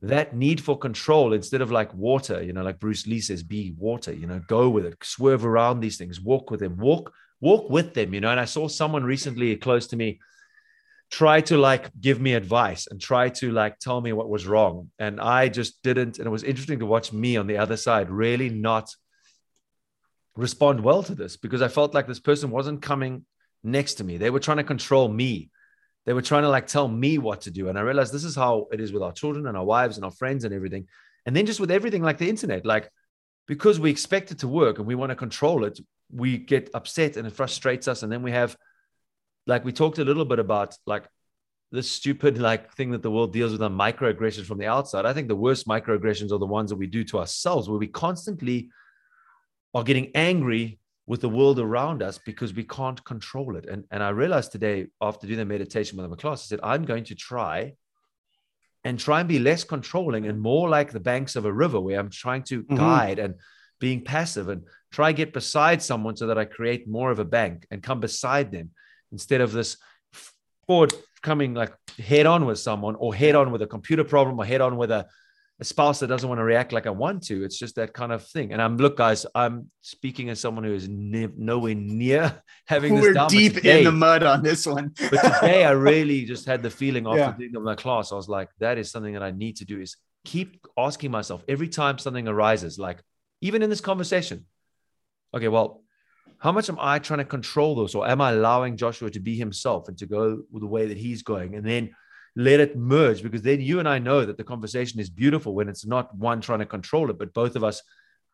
[0.00, 3.74] that need for control instead of like water, you know, like Bruce Lee says, be
[3.76, 7.68] water, you know, go with it, swerve around these things, walk with them, walk, walk
[7.68, 8.30] with them, you know.
[8.30, 10.20] And I saw someone recently close to me
[11.10, 14.90] try to like give me advice and try to like tell me what was wrong.
[14.98, 16.18] And I just didn't.
[16.18, 18.94] And it was interesting to watch me on the other side really not
[20.36, 23.24] respond well to this because I felt like this person wasn't coming
[23.64, 24.18] next to me.
[24.18, 25.50] They were trying to control me.
[26.04, 27.68] They were trying to like tell me what to do.
[27.68, 30.04] And I realized this is how it is with our children and our wives and
[30.04, 30.86] our friends and everything.
[31.26, 32.90] And then just with everything like the internet, like
[33.46, 35.80] because we expect it to work and we want to control it,
[36.12, 38.02] we get upset and it frustrates us.
[38.02, 38.56] And then we have,
[39.48, 41.04] like, we talked a little bit about like
[41.72, 45.06] this stupid like thing that the world deals with on microaggressions from the outside.
[45.06, 47.88] I think the worst microaggressions are the ones that we do to ourselves, where we
[47.88, 48.70] constantly
[49.74, 53.64] are getting angry with the world around us because we can't control it.
[53.66, 56.84] And, and I realized today, after doing the meditation with my class, I said, I'm
[56.84, 57.72] going to try
[58.84, 61.98] and try and be less controlling and more like the banks of a river where
[61.98, 62.76] I'm trying to mm-hmm.
[62.76, 63.34] guide and
[63.80, 67.24] being passive and try to get beside someone so that I create more of a
[67.24, 68.70] bank and come beside them
[69.12, 69.76] instead of this
[70.66, 70.92] forward
[71.22, 74.60] coming like head on with someone or head on with a computer problem or head
[74.60, 75.06] on with a
[75.60, 77.42] a spouse that doesn't want to react like I want to.
[77.42, 78.52] It's just that kind of thing.
[78.52, 83.02] And I'm look, guys, I'm speaking as someone who is ne- nowhere near having this.
[83.02, 84.94] We're deep today, in the mud on this one.
[85.10, 87.48] but today, I really just had the feeling after yeah.
[87.50, 88.12] doing my class.
[88.12, 89.80] I was like, that is something that I need to do.
[89.80, 93.02] Is keep asking myself every time something arises, like
[93.40, 94.46] even in this conversation.
[95.34, 95.82] Okay, well,
[96.38, 99.36] how much am I trying to control this, or am I allowing Joshua to be
[99.36, 101.90] himself and to go the way that he's going, and then
[102.36, 105.68] let it merge because then you and I know that the conversation is beautiful when
[105.68, 107.82] it's not one trying to control it, but both of us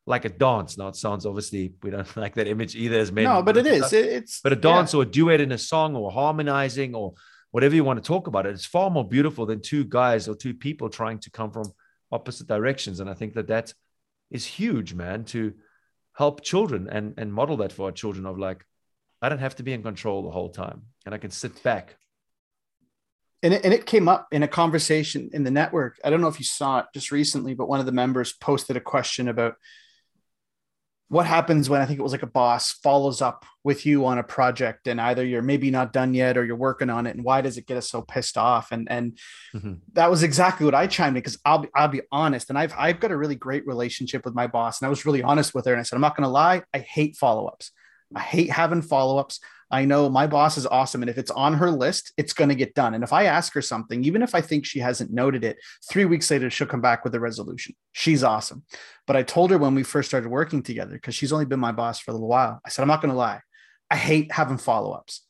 [0.07, 0.77] like a dance.
[0.77, 3.25] Now it sounds obviously we don't like that image either as men.
[3.25, 3.93] No, but it is.
[3.93, 5.01] It's but a dance yeah.
[5.01, 7.15] or a duet in a song or harmonizing or
[7.51, 8.51] whatever you want to talk about it.
[8.51, 11.73] It's far more beautiful than two guys or two people trying to come from
[12.13, 13.01] opposite directions.
[13.01, 13.73] And I think that that
[14.31, 15.55] is huge, man, to
[16.15, 18.65] help children and and model that for our children of like,
[19.21, 21.97] I don't have to be in control the whole time, and I can sit back
[23.45, 26.01] and it, and it came up in a conversation in the network.
[26.03, 28.75] I don't know if you saw it just recently, but one of the members posted
[28.77, 29.57] a question about
[31.15, 34.19] what happens when I think it was like a boss follows up with you on
[34.19, 37.25] a project and either you're maybe not done yet or you're working on it and
[37.25, 39.17] why does it get us so pissed off and and
[39.55, 39.75] mm-hmm.
[39.93, 42.75] that was exactly what I chimed in because I'll be I'll be honest and I've
[42.77, 45.67] I've got a really great relationship with my boss and I was really honest with
[45.67, 47.71] her and I said I'm not going to lie I hate follow-ups
[48.15, 49.41] I hate having follow-ups
[49.75, 51.03] I know my boss is awesome.
[51.03, 52.95] And if it's on her list, it's going to get done.
[52.95, 55.57] And if I ask her something, even if I think she hasn't noted it,
[55.91, 57.75] three weeks later, she'll come back with a resolution.
[57.91, 58.63] She's awesome.
[59.07, 61.73] But I told her when we first started working together, because she's only been my
[61.73, 63.41] boss for a little while, I said, I'm not going to lie.
[63.91, 65.23] I hate having follow ups.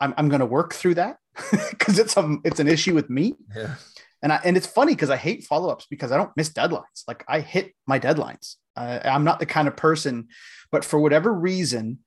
[0.00, 1.16] I'm, I'm going to work through that
[1.70, 3.34] because it's, a, it's an issue with me.
[3.54, 3.74] Yeah.
[4.22, 7.02] And, I, and it's funny because I hate follow ups because I don't miss deadlines.
[7.08, 8.56] Like I hit my deadlines.
[8.76, 10.28] Uh, I'm not the kind of person,
[10.70, 11.98] but for whatever reason,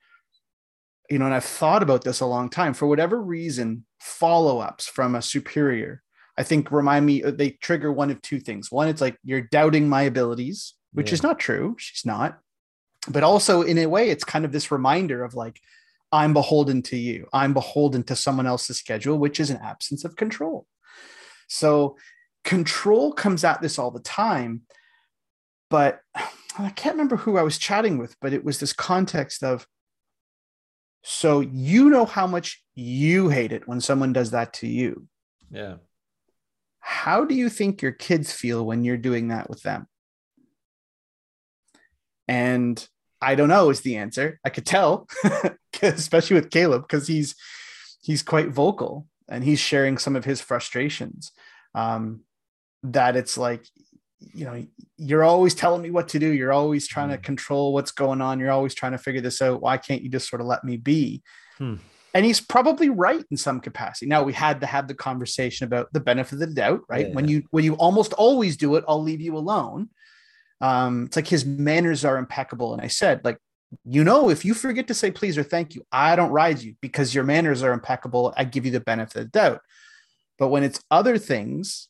[1.10, 2.74] you know, and I've thought about this a long time.
[2.74, 6.02] For whatever reason, follow ups from a superior,
[6.38, 8.72] I think, remind me, uh, they trigger one of two things.
[8.72, 11.16] One, it's like you're doubting my abilities, which yeah.
[11.16, 11.76] is not true.
[11.78, 12.40] She's not.
[13.08, 15.62] But also, in a way, it's kind of this reminder of like,
[16.12, 17.28] I'm beholden to you.
[17.34, 20.66] I'm beholden to someone else's schedule, which is an absence of control.
[21.48, 21.98] So,
[22.44, 24.62] control comes at this all the time.
[25.70, 26.00] But
[26.58, 29.68] I can't remember who I was chatting with, but it was this context of,
[31.04, 35.08] so you know how much you hate it when someone does that to you.
[35.52, 35.76] Yeah.
[36.80, 39.88] How do you think your kids feel when you're doing that with them?
[42.28, 42.88] And
[43.22, 44.40] I don't know is the answer.
[44.44, 45.08] I could tell,
[45.82, 47.36] especially with Caleb, because he's
[48.02, 51.32] he's quite vocal and he's sharing some of his frustrations.
[51.74, 52.22] Um,
[52.84, 53.66] that it's like
[54.20, 54.66] you know
[54.98, 57.24] you're always telling me what to do you're always trying to mm.
[57.24, 60.30] control what's going on you're always trying to figure this out why can't you just
[60.30, 61.22] sort of let me be
[61.58, 61.76] hmm.
[62.14, 64.06] and he's probably right in some capacity.
[64.06, 67.10] Now we had to have the conversation about the benefit of the doubt, right?
[67.10, 69.90] Yeah, when you when you almost always do it, I'll leave you alone.
[70.62, 73.38] Um, it's like his manners are impeccable, and I said, like,
[73.84, 76.76] you know, if you forget to say please or thank you, I don't ride you
[76.82, 78.34] because your manners are impeccable.
[78.38, 79.62] I give you the benefit of the doubt.
[80.38, 81.90] But when it's other things,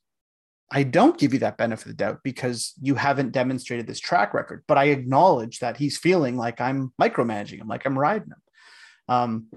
[0.72, 4.34] I don't give you that benefit of the doubt because you haven't demonstrated this track
[4.34, 4.64] record.
[4.68, 8.42] But I acknowledge that he's feeling like I'm micromanaging him, like I'm riding him.
[9.08, 9.48] Um,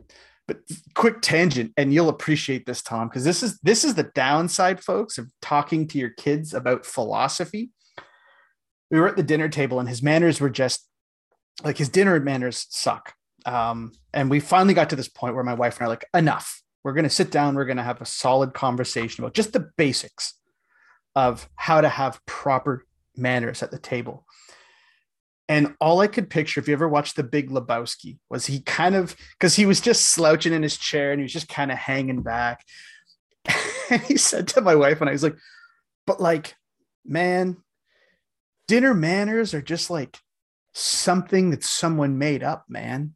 [0.47, 0.61] but
[0.95, 5.19] quick tangent, and you'll appreciate this, Tom, because this is this is the downside, folks,
[5.19, 7.71] of talking to your kids about philosophy.
[8.91, 10.89] We were at the dinner table, and his manners were just
[11.65, 13.15] like his dinner manners suck.
[13.45, 16.07] Um, and we finally got to this point where my wife and I are like,
[16.15, 16.63] enough.
[16.85, 17.55] We're going to sit down.
[17.55, 20.38] We're going to have a solid conversation about just the basics
[21.15, 22.85] of how to have proper
[23.17, 24.25] manners at the table.
[25.49, 28.95] And all I could picture, if you ever watched The Big Lebowski, was he kind
[28.95, 31.79] of because he was just slouching in his chair and he was just kind of
[31.79, 32.65] hanging back.
[33.91, 35.37] and he said to my wife, and I was like,
[36.07, 36.55] but like,
[37.05, 37.57] man,
[38.67, 40.19] dinner manners are just like
[40.75, 43.15] something that someone made up, man.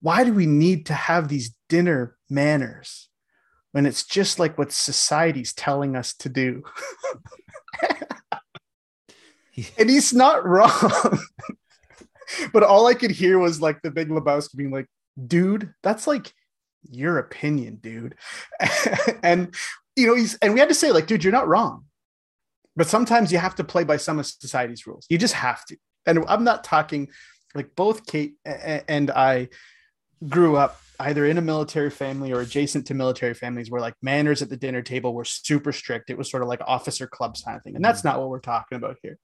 [0.00, 3.05] Why do we need to have these dinner manners
[3.76, 6.62] when it's just like what society's telling us to do?
[9.78, 11.18] and he's not wrong.
[12.54, 14.86] but all I could hear was like the big Lebowski being like,
[15.26, 16.32] dude, that's like
[16.90, 18.14] your opinion, dude.
[19.22, 19.54] and
[19.94, 21.84] you know, he's and we had to say, like, dude, you're not wrong.
[22.76, 25.04] But sometimes you have to play by some of society's rules.
[25.10, 25.76] You just have to.
[26.06, 27.10] And I'm not talking
[27.54, 29.50] like both Kate and I
[30.26, 34.42] grew up either in a military family or adjacent to military families where like manners
[34.42, 36.10] at the dinner table were super strict.
[36.10, 37.76] It was sort of like officer club kind of thing.
[37.76, 39.18] And that's not what we're talking about here.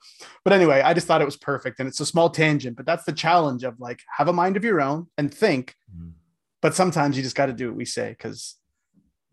[0.45, 1.81] But anyway, I just thought it was perfect.
[1.81, 4.65] And it's a small tangent, but that's the challenge of like have a mind of
[4.65, 5.75] your own and think.
[5.95, 6.13] Mhm.
[6.61, 8.57] But sometimes you just got to do what we say because,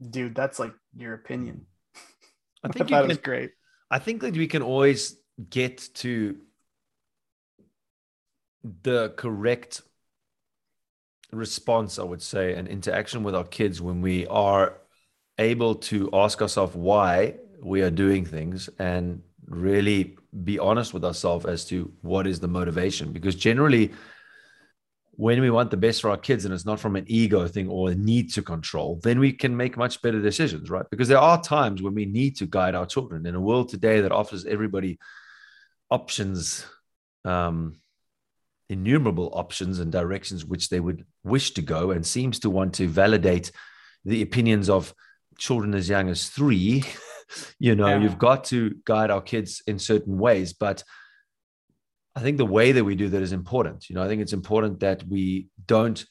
[0.02, 1.66] dude, that's like your opinion.
[2.64, 3.52] I I think thought you it can, was great.
[3.92, 5.16] I think that we can always
[5.50, 6.38] get to
[8.84, 9.82] the correct
[11.32, 14.78] response, I would say, and interaction with our kids when we are
[15.38, 21.46] able to ask ourselves why we are doing things and really be honest with ourselves
[21.46, 23.12] as to what is the motivation.
[23.12, 23.92] Because generally,
[25.12, 27.68] when we want the best for our kids and it's not from an ego thing
[27.68, 30.86] or a need to control, then we can make much better decisions, right?
[30.90, 34.00] Because there are times when we need to guide our children in a world today
[34.02, 34.98] that offers everybody
[35.92, 36.66] options,
[37.26, 37.82] um,
[38.70, 42.88] innumerable options and directions which they would wish to go, and seems to want to
[42.88, 43.52] validate
[44.06, 44.94] the opinions of
[45.38, 46.84] children as young as three.
[47.60, 48.00] you know, Yeah.
[48.02, 50.84] you've got to guide our kids in certain ways, but
[52.16, 53.90] I think the way that we do that is important.
[53.90, 56.04] You know, I think it's important that we don't.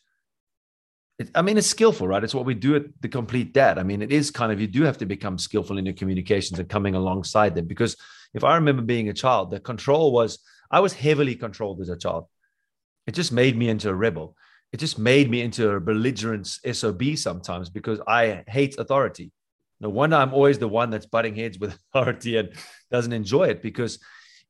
[1.19, 2.23] It, I mean, it's skillful, right?
[2.23, 3.79] It's what we do at the complete dad.
[3.79, 6.59] I mean, it is kind of you do have to become skillful in your communications
[6.59, 7.67] and coming alongside them.
[7.67, 7.97] Because
[8.35, 10.39] if I remember being a child, the control was
[10.71, 12.27] I was heavily controlled as a child.
[13.09, 14.37] It just made me into a rebel.
[14.71, 19.33] It just made me into a belligerent SOB sometimes because I hate authority.
[19.81, 22.53] No wonder I'm always the one that's butting heads with authority and
[22.91, 23.99] doesn't enjoy it because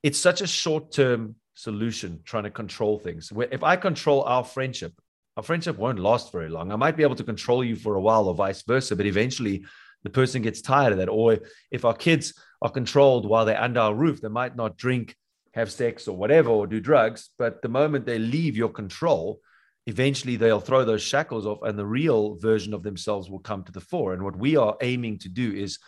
[0.03, 3.31] it's such a short term solution trying to control things.
[3.31, 4.93] Where if I control our friendship,
[5.37, 6.73] our friendship won't last very long.
[6.73, 9.65] I might be able to control you for a while or vice versa, but eventually
[10.03, 11.09] the person gets tired of that.
[11.09, 11.39] Or
[11.71, 15.15] if our kids are controlled while they're under our roof, they might not drink,
[15.55, 17.31] have sex, or whatever, or do drugs.
[17.39, 19.41] But the moment they leave your control,
[19.87, 23.73] eventually they'll throw those shackles off and the real version of themselves will come to
[23.73, 24.13] the fore.
[24.13, 25.79] And what we are aiming to do is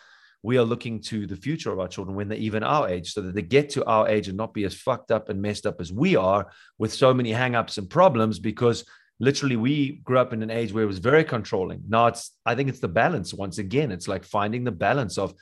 [0.43, 3.21] we are looking to the future of our children when they're even our age so
[3.21, 5.79] that they get to our age and not be as fucked up and messed up
[5.79, 6.47] as we are
[6.79, 8.83] with so many hangups and problems because
[9.19, 12.55] literally we grew up in an age where it was very controlling now it's i
[12.55, 15.33] think it's the balance once again it's like finding the balance of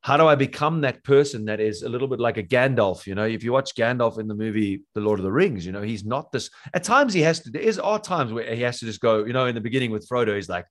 [0.00, 3.14] how do i become that person that is a little bit like a gandalf you
[3.14, 3.24] know?
[3.24, 6.04] If you watch gandalf in the movie the lord of the rings you know he's
[6.04, 8.86] not this at times he has to there is are times where he has to
[8.86, 10.66] just go you know in the beginning with frodo he's like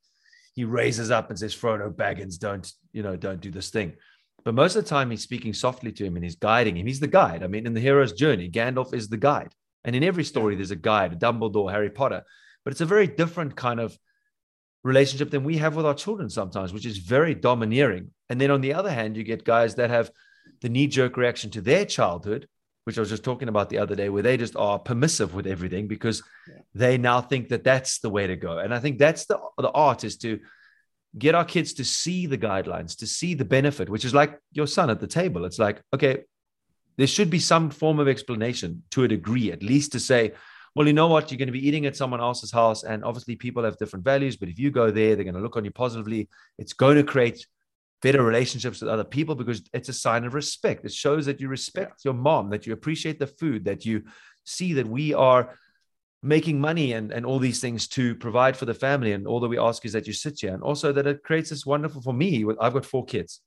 [0.57, 3.93] he raises up and says frodo baggins don't you know don't do this thing.
[4.43, 6.87] But most of the time he's speaking softly to him and he's guiding him.
[6.87, 7.43] He's the guide.
[7.43, 9.53] I mean in the hero's journey gandalf is the guide.
[9.85, 12.23] And in every story there's a guide a dumbledore harry potter.
[12.65, 13.95] But it's a very different kind of
[14.83, 18.09] relationship than we have with our children sometimes, which is very domineering.
[18.29, 20.11] And then on the other hand, you get guys that have
[20.61, 22.47] the knee jerk reaction to their childhood,
[22.85, 25.47] which I was just talking about the other day, where they just are permissive with
[25.47, 26.55] everything because Yeah.
[26.73, 28.57] they now think that that's the way to go.
[28.57, 30.39] And I think that's the, the art is to
[31.17, 34.67] get our kids to see the guidelines, to see the benefit, which is like your
[34.67, 35.45] son at the table.
[35.45, 36.23] It's like, okay,
[36.97, 40.33] there should be some form of explanation to a degree, at least to say,
[40.75, 41.31] well, you know what?
[41.31, 42.83] You're going to be eating at someone else's house.
[42.83, 44.37] And obviously, people have different values.
[44.37, 46.29] But if you go there, they're going to look on you positively.
[46.59, 47.47] It's going to create
[48.01, 50.85] better relationships with other people because it's a sign of respect.
[50.85, 52.09] It shows that you respect yeah.
[52.09, 54.03] your mom, that you appreciate the food, that you
[54.43, 55.55] see that we are
[56.23, 59.13] making money and, and all these things to provide for the family.
[59.13, 60.53] And all that we ask is that you sit here.
[60.53, 62.45] And also that it creates this wonderful for me.
[62.59, 63.41] I've got four kids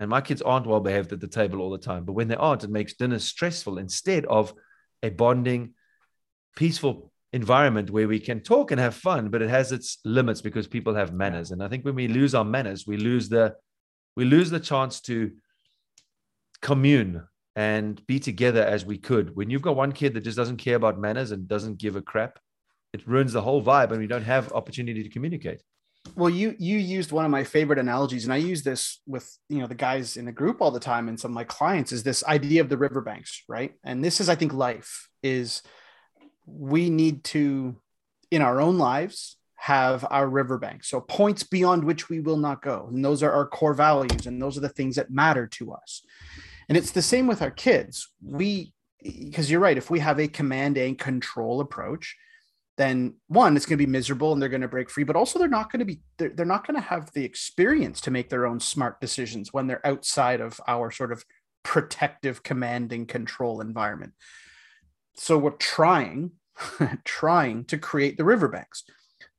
[0.00, 2.04] and my kids aren't well behaved at the table all the time.
[2.04, 4.52] But when they aren't, it makes dinner stressful instead of
[5.02, 5.74] a bonding,
[6.56, 10.66] peaceful environment where we can talk and have fun, but it has its limits because
[10.66, 11.50] people have manners.
[11.50, 13.54] And I think when we lose our manners, we lose the
[14.16, 15.32] we lose the chance to
[16.60, 19.36] commune and be together as we could.
[19.36, 22.02] When you've got one kid that just doesn't care about manners and doesn't give a
[22.02, 22.38] crap,
[22.92, 25.62] it ruins the whole vibe and we don't have opportunity to communicate.
[26.16, 29.58] Well, you you used one of my favorite analogies, and I use this with you
[29.58, 32.02] know the guys in the group all the time, and some of my clients is
[32.02, 33.72] this idea of the riverbanks, right?
[33.82, 35.62] And this is, I think, life is
[36.46, 37.76] we need to,
[38.30, 40.90] in our own lives, have our riverbanks.
[40.90, 42.86] So points beyond which we will not go.
[42.92, 44.26] And those are our core values.
[44.26, 46.02] And those are the things that matter to us.
[46.68, 48.10] And it's the same with our kids.
[48.22, 52.14] We, because you're right, if we have a command and control approach,
[52.76, 55.38] then one, it's going to be miserable and they're going to break free, but also
[55.38, 58.28] they're not going to be, they're, they're not going to have the experience to make
[58.28, 61.24] their own smart decisions when they're outside of our sort of
[61.62, 64.12] protective command and control environment.
[65.16, 66.32] So we're trying,
[67.06, 68.84] trying to create the riverbanks,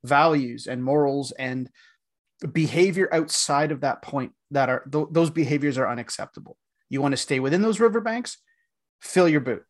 [0.06, 1.68] values and morals and
[2.52, 6.56] behavior outside of that point that are th- those behaviors are unacceptable.
[6.88, 8.38] You want to stay within those riverbanks,
[9.00, 9.64] fill your boot,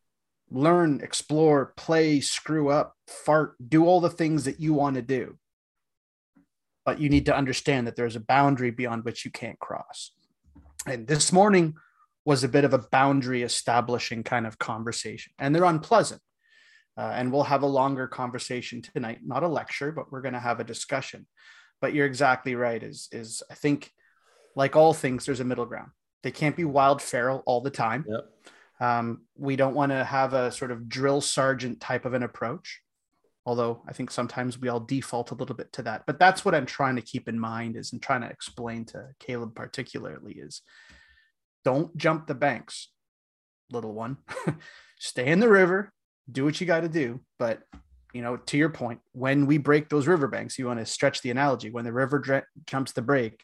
[0.51, 5.39] learn, explore, play, screw up, fart, do all the things that you want to do.
[6.85, 10.13] But you need to understand that there's a boundary beyond which you can't cross.
[10.87, 11.75] And this morning,
[12.27, 16.21] was a bit of a boundary establishing kind of conversation, and they're unpleasant.
[16.97, 20.41] Uh, and we'll have a longer conversation tonight, not a lecture, but we're going to
[20.41, 21.27] have a discussion.
[21.81, 22.83] But you're exactly right.
[22.83, 23.93] Is is I think,
[24.55, 25.91] like all things, there's a middle ground.
[26.23, 28.07] They can't be wild feral all the time.
[28.09, 28.25] Yep.
[28.81, 32.81] Um, we don't want to have a sort of drill sergeant type of an approach,
[33.45, 36.05] although I think sometimes we all default a little bit to that.
[36.07, 39.09] But that's what I'm trying to keep in mind is and trying to explain to
[39.21, 40.63] Caleb particularly is
[41.65, 42.89] don't jump the banks,
[43.71, 44.19] little one.
[44.99, 45.93] Stay in the river,
[46.31, 47.21] do what you got to do.
[47.39, 47.63] But,
[48.13, 51.31] you know, to your point, when we break those riverbanks, you want to stretch the
[51.31, 51.71] analogy.
[51.71, 53.43] When the river jumps the break,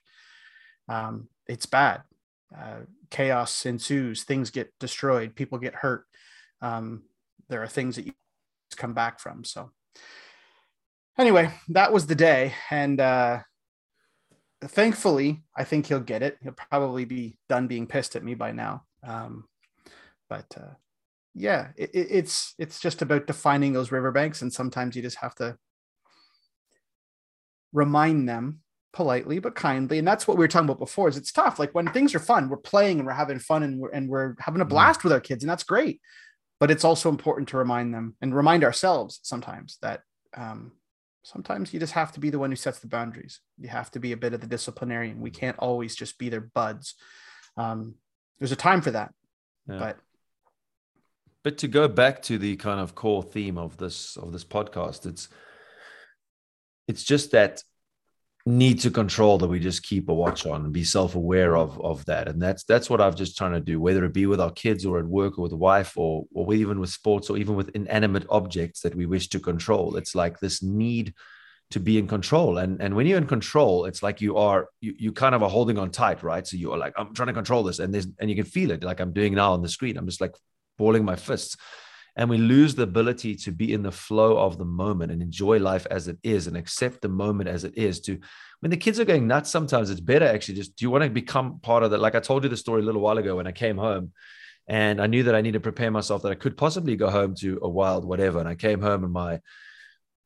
[0.89, 2.03] um, it's bad.
[2.57, 6.05] Uh, chaos ensues, things get destroyed, people get hurt.
[6.61, 7.03] Um,
[7.49, 8.13] there are things that you
[8.77, 9.45] come back from.
[9.45, 9.71] So,
[11.19, 12.55] anyway, that was the day.
[12.71, 13.41] And, uh,
[14.63, 16.39] thankfully, I think he'll get it.
[16.43, 18.85] He'll probably be done being pissed at me by now.
[19.03, 19.45] Um,
[20.29, 20.75] but uh,
[21.35, 25.57] yeah, it, it's it's just about defining those riverbanks, and sometimes you just have to
[27.73, 28.61] remind them
[28.93, 31.75] politely but kindly and that's what we were talking about before is it's tough like
[31.75, 34.61] when things are fun we're playing and we're having fun and we're, and we're having
[34.61, 34.75] a mm-hmm.
[34.75, 35.99] blast with our kids and that's great
[36.63, 40.03] but it's also important to remind them and remind ourselves sometimes that
[40.37, 40.71] um,
[41.25, 43.41] sometimes you just have to be the one who sets the boundaries.
[43.59, 45.21] You have to be a bit of the disciplinarian.
[45.21, 46.95] We can't always just be their buds.
[47.57, 47.97] Um,
[48.39, 49.13] there's a time for that,
[49.69, 49.79] yeah.
[49.79, 49.99] but
[51.45, 55.07] but to go back to the kind of core theme of this of this podcast,
[55.07, 55.29] it's
[56.89, 57.63] it's just that
[58.45, 62.05] need to control that we just keep a watch on and be self-aware of of
[62.07, 62.29] that.
[62.29, 64.85] And that's that's what i've just trying to do whether it be with our kids
[64.85, 67.71] or at work or with a wife or or even with sports or even with
[67.71, 69.97] inanimate objects that we wish to control.
[69.97, 71.15] It's like this need
[71.71, 72.59] to be in control.
[72.59, 75.51] And and when you're in control it's like you are you, you kind of are
[75.51, 76.47] holding on tight right?
[76.47, 78.73] So you are like i'm trying to control this and there's and you can feel
[78.73, 79.97] it like i'm doing now on the screen.
[79.97, 80.35] I'm just like
[80.83, 81.57] balling my fists.
[82.17, 85.59] And we lose the ability to be in the flow of the moment and enjoy
[85.59, 88.19] life as it is and accept the moment as it is to
[88.61, 91.11] when the kids are going nuts sometimes it's better actually just do you want to
[91.11, 93.47] become part of that like i told you the story a little while ago when
[93.47, 94.13] i came home
[94.69, 97.35] and i knew that i needed to prepare myself that i could possibly go home
[97.35, 98.39] to a wild whatever.
[98.41, 99.41] And i came home and my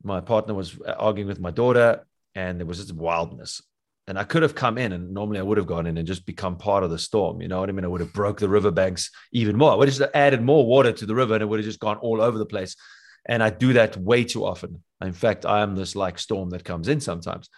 [0.03, 0.77] my partner was
[1.07, 2.05] arguing with my daughter
[2.35, 3.61] and there was this wildness
[4.07, 6.25] and I could have come in and normally I would have gone in and just
[6.25, 7.41] become part of the storm.
[7.41, 7.83] You know what I mean?
[7.83, 9.71] I would have broke the riverbanks even more.
[9.71, 11.81] I would have just added more water to the river and it would have just
[11.81, 12.77] gone all over the place.
[13.25, 14.81] And I do that way too often.
[15.01, 17.49] In fact, I am this like storm that comes in sometimes.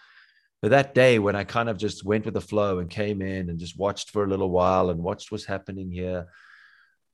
[0.60, 3.48] But that day when I kind of just went with the flow and came in
[3.48, 6.26] and just watched for a little while and watched what's happening here,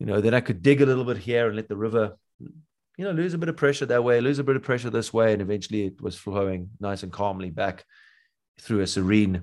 [0.00, 3.04] you know, then I could dig a little bit here and let the river, you
[3.04, 5.34] know, lose a bit of pressure that way, lose a bit of pressure this way.
[5.34, 7.84] And eventually it was flowing nice and calmly back
[8.60, 9.42] through a serene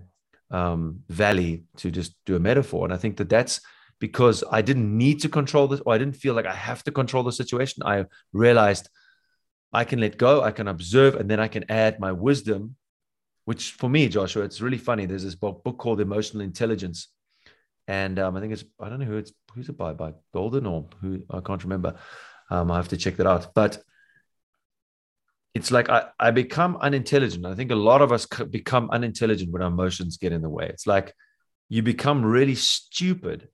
[0.51, 2.85] um, valley to just do a metaphor.
[2.85, 3.61] And I think that that's
[3.99, 6.91] because I didn't need to control this, or I didn't feel like I have to
[6.91, 7.83] control the situation.
[7.83, 8.89] I realized
[9.71, 12.75] I can let go, I can observe, and then I can add my wisdom,
[13.45, 15.05] which for me, Joshua, it's really funny.
[15.05, 17.07] There's this book, called Emotional Intelligence.
[17.87, 20.65] And um, I think it's, I don't know who it's, who's it by, by Golden
[20.65, 21.95] or who, I can't remember.
[22.49, 23.53] Um, I have to check that out.
[23.53, 23.79] But
[25.53, 27.45] it's like I, I become unintelligent.
[27.45, 30.67] I think a lot of us become unintelligent when our emotions get in the way.
[30.67, 31.13] It's like
[31.69, 33.49] you become really stupid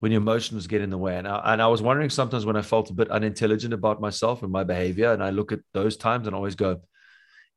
[0.00, 1.16] when your emotions get in the way.
[1.16, 4.42] And I, and I was wondering sometimes when I felt a bit unintelligent about myself
[4.42, 6.80] and my behavior, and I look at those times and I always go,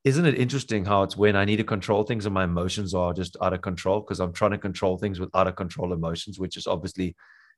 [0.04, 3.12] isn't it interesting how it's when I need to control things and my emotions are
[3.12, 6.38] just out of control because I'm trying to control things with out of control emotions,
[6.38, 7.16] which is obviously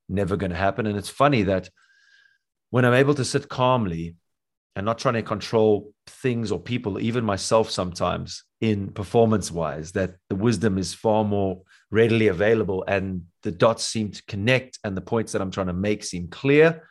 [0.09, 0.87] never going to happen.
[0.87, 1.71] And it's funny that
[2.71, 4.17] when I'm able to sit calmly
[4.77, 10.15] and not trying to control things or people, even myself sometimes in performance wise, that
[10.29, 15.01] the wisdom is far more readily available and the dots seem to connect and the
[15.01, 16.87] points that I'm trying to make seem clear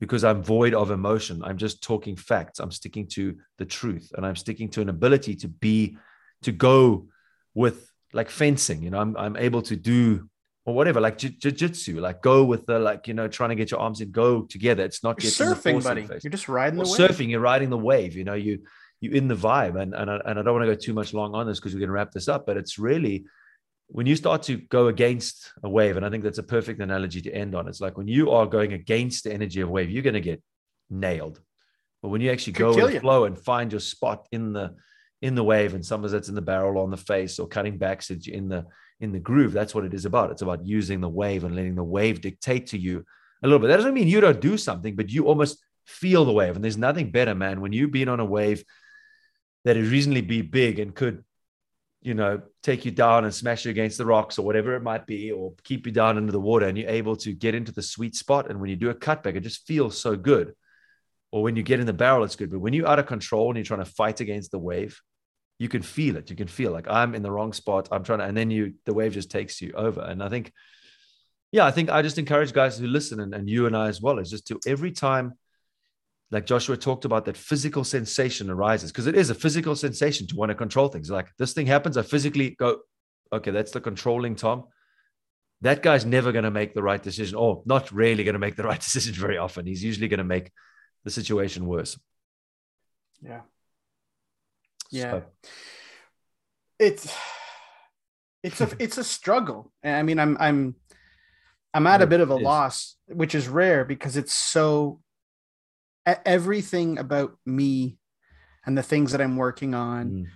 [0.00, 1.42] because I'm void of emotion.
[1.42, 2.58] I'm just talking facts.
[2.58, 5.96] I'm sticking to the truth and I'm sticking to an ability to be,
[6.42, 7.08] to go
[7.54, 8.82] with like fencing.
[8.82, 10.28] You know, I'm, I'm able to do
[10.66, 13.80] or whatever, like jiu-jitsu, like go with the, like, you know, trying to get your
[13.80, 14.84] arms in, go together.
[14.84, 16.08] It's not just surfing, buddy.
[16.22, 17.10] You're just riding the or wave.
[17.10, 18.60] Surfing, you're riding the wave, you know, you,
[19.00, 19.80] you in the vibe.
[19.80, 21.74] And, and, I, and I don't want to go too much long on this because
[21.74, 23.24] we're going to wrap this up, but it's really,
[23.88, 27.20] when you start to go against a wave, and I think that's a perfect analogy
[27.20, 27.68] to end on.
[27.68, 30.42] It's like when you are going against the energy of wave, you're going to get
[30.88, 31.38] nailed.
[32.02, 34.74] But when you actually go and flow and find your spot in the
[35.20, 38.02] in the wave, and sometimes that's in the barrel on the face or cutting back
[38.02, 38.64] so in the
[39.00, 40.30] in the groove, that's what it is about.
[40.30, 43.04] It's about using the wave and letting the wave dictate to you
[43.42, 43.68] a little bit.
[43.68, 46.54] That doesn't mean you don't do something, but you almost feel the wave.
[46.54, 48.64] And there's nothing better, man, when you've been on a wave
[49.64, 51.24] that is reasonably be big and could
[52.04, 55.06] you know, take you down and smash you against the rocks or whatever it might
[55.06, 57.82] be, or keep you down under the water and you're able to get into the
[57.82, 58.50] sweet spot.
[58.50, 60.54] And when you do a cutback, it just feels so good.
[61.32, 62.50] Or when you get in the barrel, it's good.
[62.50, 65.00] But when you're out of control and you're trying to fight against the wave,
[65.58, 66.30] you can feel it.
[66.30, 67.88] You can feel like I'm in the wrong spot.
[67.92, 70.00] I'm trying to, and then you, the wave just takes you over.
[70.00, 70.52] And I think,
[71.52, 74.00] yeah, I think I just encourage guys who listen and, and you and I as
[74.00, 75.34] well is just to every time
[76.34, 80.36] like Joshua talked about, that physical sensation arises because it is a physical sensation to
[80.36, 81.08] want to control things.
[81.08, 82.80] Like this thing happens, I physically go,
[83.32, 84.64] okay, that's the controlling Tom.
[85.60, 88.56] That guy's never going to make the right decision, or not really going to make
[88.56, 89.64] the right decision very often.
[89.64, 90.50] He's usually going to make
[91.04, 91.98] the situation worse.
[93.22, 93.42] Yeah.
[94.94, 95.10] Yeah.
[95.10, 95.22] So.
[96.78, 97.16] It's
[98.42, 99.72] it's a it's a struggle.
[99.82, 100.76] I mean, I'm I'm
[101.72, 105.00] I'm at a bit of a loss, which is rare because it's so
[106.06, 107.98] everything about me
[108.64, 110.26] and the things that I'm working on mm.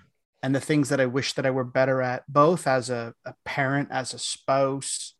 [0.42, 3.34] and the things that I wish that I were better at, both as a, a
[3.44, 5.14] parent, as a spouse,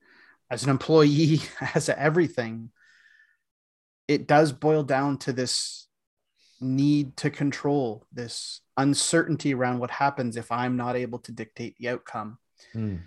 [0.50, 1.40] as an employee,
[1.74, 2.70] as a everything,
[4.08, 5.87] it does boil down to this
[6.60, 11.88] need to control, this uncertainty around what happens if I'm not able to dictate the
[11.88, 12.38] outcome.
[12.74, 13.00] Mm.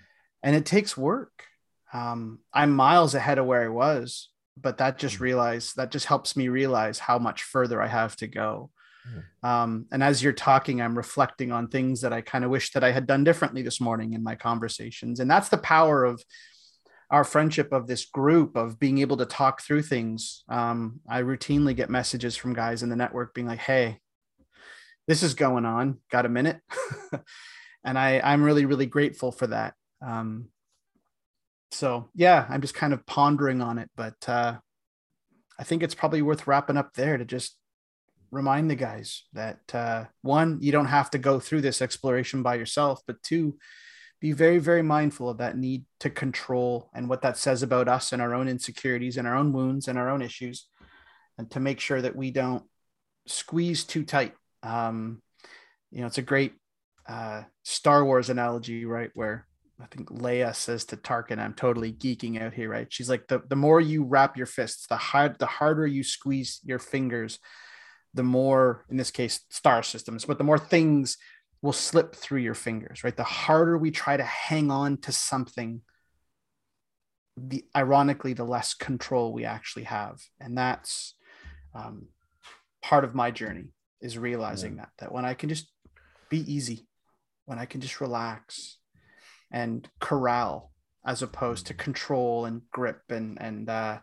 [0.44, 1.46] And it takes work.
[1.94, 4.30] Um, I'm miles ahead of where I was
[4.62, 5.22] but that just mm.
[5.22, 8.70] realize that just helps me realize how much further I have to go.
[9.08, 9.48] Mm.
[9.48, 12.84] Um, and as you're talking, I'm reflecting on things that I kind of wish that
[12.84, 15.20] I had done differently this morning in my conversations.
[15.20, 16.24] And that's the power of
[17.12, 20.44] our friendship of this group of being able to talk through things.
[20.48, 24.00] Um, I routinely get messages from guys in the network being like, Hey,
[25.08, 26.00] this is going on.
[26.10, 26.62] Got a minute?
[27.84, 29.74] and I, I'm really, really grateful for that.
[30.02, 30.48] Um,
[31.72, 34.58] so yeah, I'm just kind of pondering on it, but uh,
[35.60, 37.58] I think it's probably worth wrapping up there to just
[38.32, 42.56] remind the guys that uh, one, you don't have to go through this exploration by
[42.56, 43.58] yourself, but two,
[44.22, 48.14] be very, very mindful of that need to control and what that says about us
[48.14, 50.68] and our own insecurities and our own wounds and our own issues,
[51.38, 52.64] and to make sure that we don't
[53.26, 54.34] squeeze too tight.
[54.62, 55.22] Um,
[55.90, 56.54] you know, it's a great
[57.10, 59.10] uh, Star Wars analogy, right?
[59.16, 59.48] Where
[59.82, 62.94] I think Leia says to Tarkin, I'm totally geeking out here, right?
[62.94, 66.60] She's like, the, the more you wrap your fists, the hard, the harder you squeeze
[66.64, 67.40] your fingers,
[68.14, 71.18] the more, in this case, star systems, but the more things
[71.62, 73.16] will slip through your fingers, right?
[73.16, 75.82] The harder we try to hang on to something,
[77.38, 80.20] the ironically, the less control we actually have.
[80.40, 81.14] And that's
[81.76, 82.08] um,
[82.82, 84.82] part of my journey is realizing yeah.
[84.82, 85.72] that, that when I can just
[86.30, 86.88] be easy,
[87.46, 88.78] when I can just relax,
[89.52, 90.72] and corral
[91.06, 94.00] as opposed to control and grip and and uh,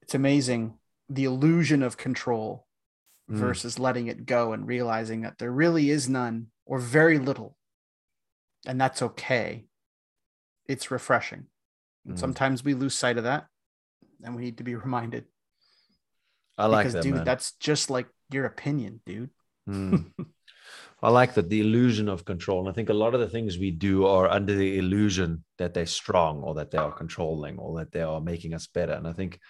[0.00, 0.74] it's amazing
[1.08, 2.66] the illusion of control
[3.32, 3.36] mm.
[3.36, 7.56] versus letting it go and realizing that there really is none or very little
[8.66, 9.64] and that's okay
[10.66, 11.46] it's refreshing
[12.08, 12.18] mm.
[12.18, 13.46] sometimes we lose sight of that
[14.22, 15.24] and we need to be reminded
[16.58, 17.24] i like because, that dude man.
[17.24, 19.30] that's just like your opinion, dude.
[19.68, 20.10] Mm.
[21.04, 22.60] I like that the illusion of control.
[22.60, 25.74] And I think a lot of the things we do are under the illusion that
[25.74, 28.92] they're strong or that they are controlling or that they are making us better.
[28.92, 29.40] And I think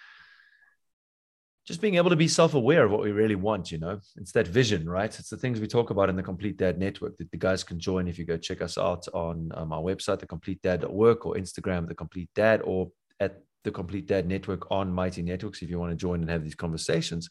[1.65, 4.47] just being able to be self-aware of what we really want, you know, it's that
[4.47, 5.17] vision, right?
[5.17, 7.79] It's the things we talk about in the Complete Dad Network that the guys can
[7.79, 11.35] join if you go check us out on um, our website, the Complete Dad.work, or
[11.35, 15.79] Instagram, the Complete Dad, or at the Complete Dad Network on Mighty Networks if you
[15.79, 17.29] want to join and have these conversations.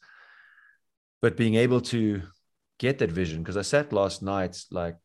[1.20, 2.22] But being able to
[2.78, 4.97] get that vision because I sat last night like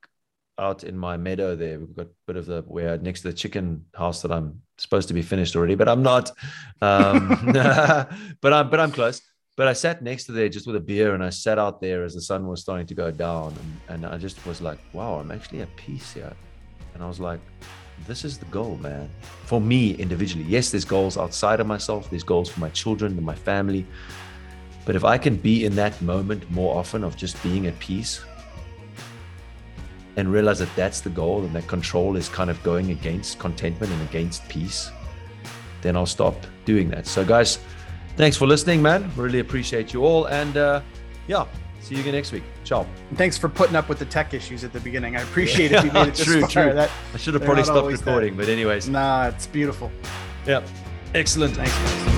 [0.58, 1.80] out in my meadow there.
[1.80, 5.08] We've got a bit of the where next to the chicken house that I'm supposed
[5.08, 6.32] to be finished already, but I'm not.
[6.82, 7.40] Um,
[8.42, 9.22] but I'm but I'm close.
[9.56, 12.04] But I sat next to there just with a beer and I sat out there
[12.04, 13.56] as the sun was starting to go down
[13.90, 16.32] and, and I just was like, wow, I'm actually at peace here.
[16.94, 17.40] And I was like,
[18.06, 19.10] this is the goal, man.
[19.46, 20.46] For me individually.
[20.48, 23.88] Yes, there's goals outside of myself, there's goals for my children and my family.
[24.86, 28.24] But if I can be in that moment more often of just being at peace
[30.18, 33.94] and realize that that's the goal and that control is kind of going against contentment
[33.94, 34.92] and against peace,
[35.82, 37.06] then I'll stop doing that.
[37.06, 37.60] So, guys,
[38.18, 39.10] thanks for listening, man.
[39.16, 40.26] Really appreciate you all.
[40.26, 40.82] And uh,
[41.28, 41.46] yeah,
[41.80, 42.44] see you again next week.
[42.64, 42.86] Ciao.
[43.14, 45.16] Thanks for putting up with the tech issues at the beginning.
[45.16, 45.86] I appreciate it.
[45.86, 46.50] You made it true, far.
[46.50, 46.74] true.
[46.74, 48.46] That, I should have probably stopped recording, there.
[48.48, 48.90] but anyways.
[48.90, 49.92] Nah, it's beautiful.
[50.48, 50.64] Yeah.
[51.14, 51.56] Excellent.
[51.56, 52.17] Thanks.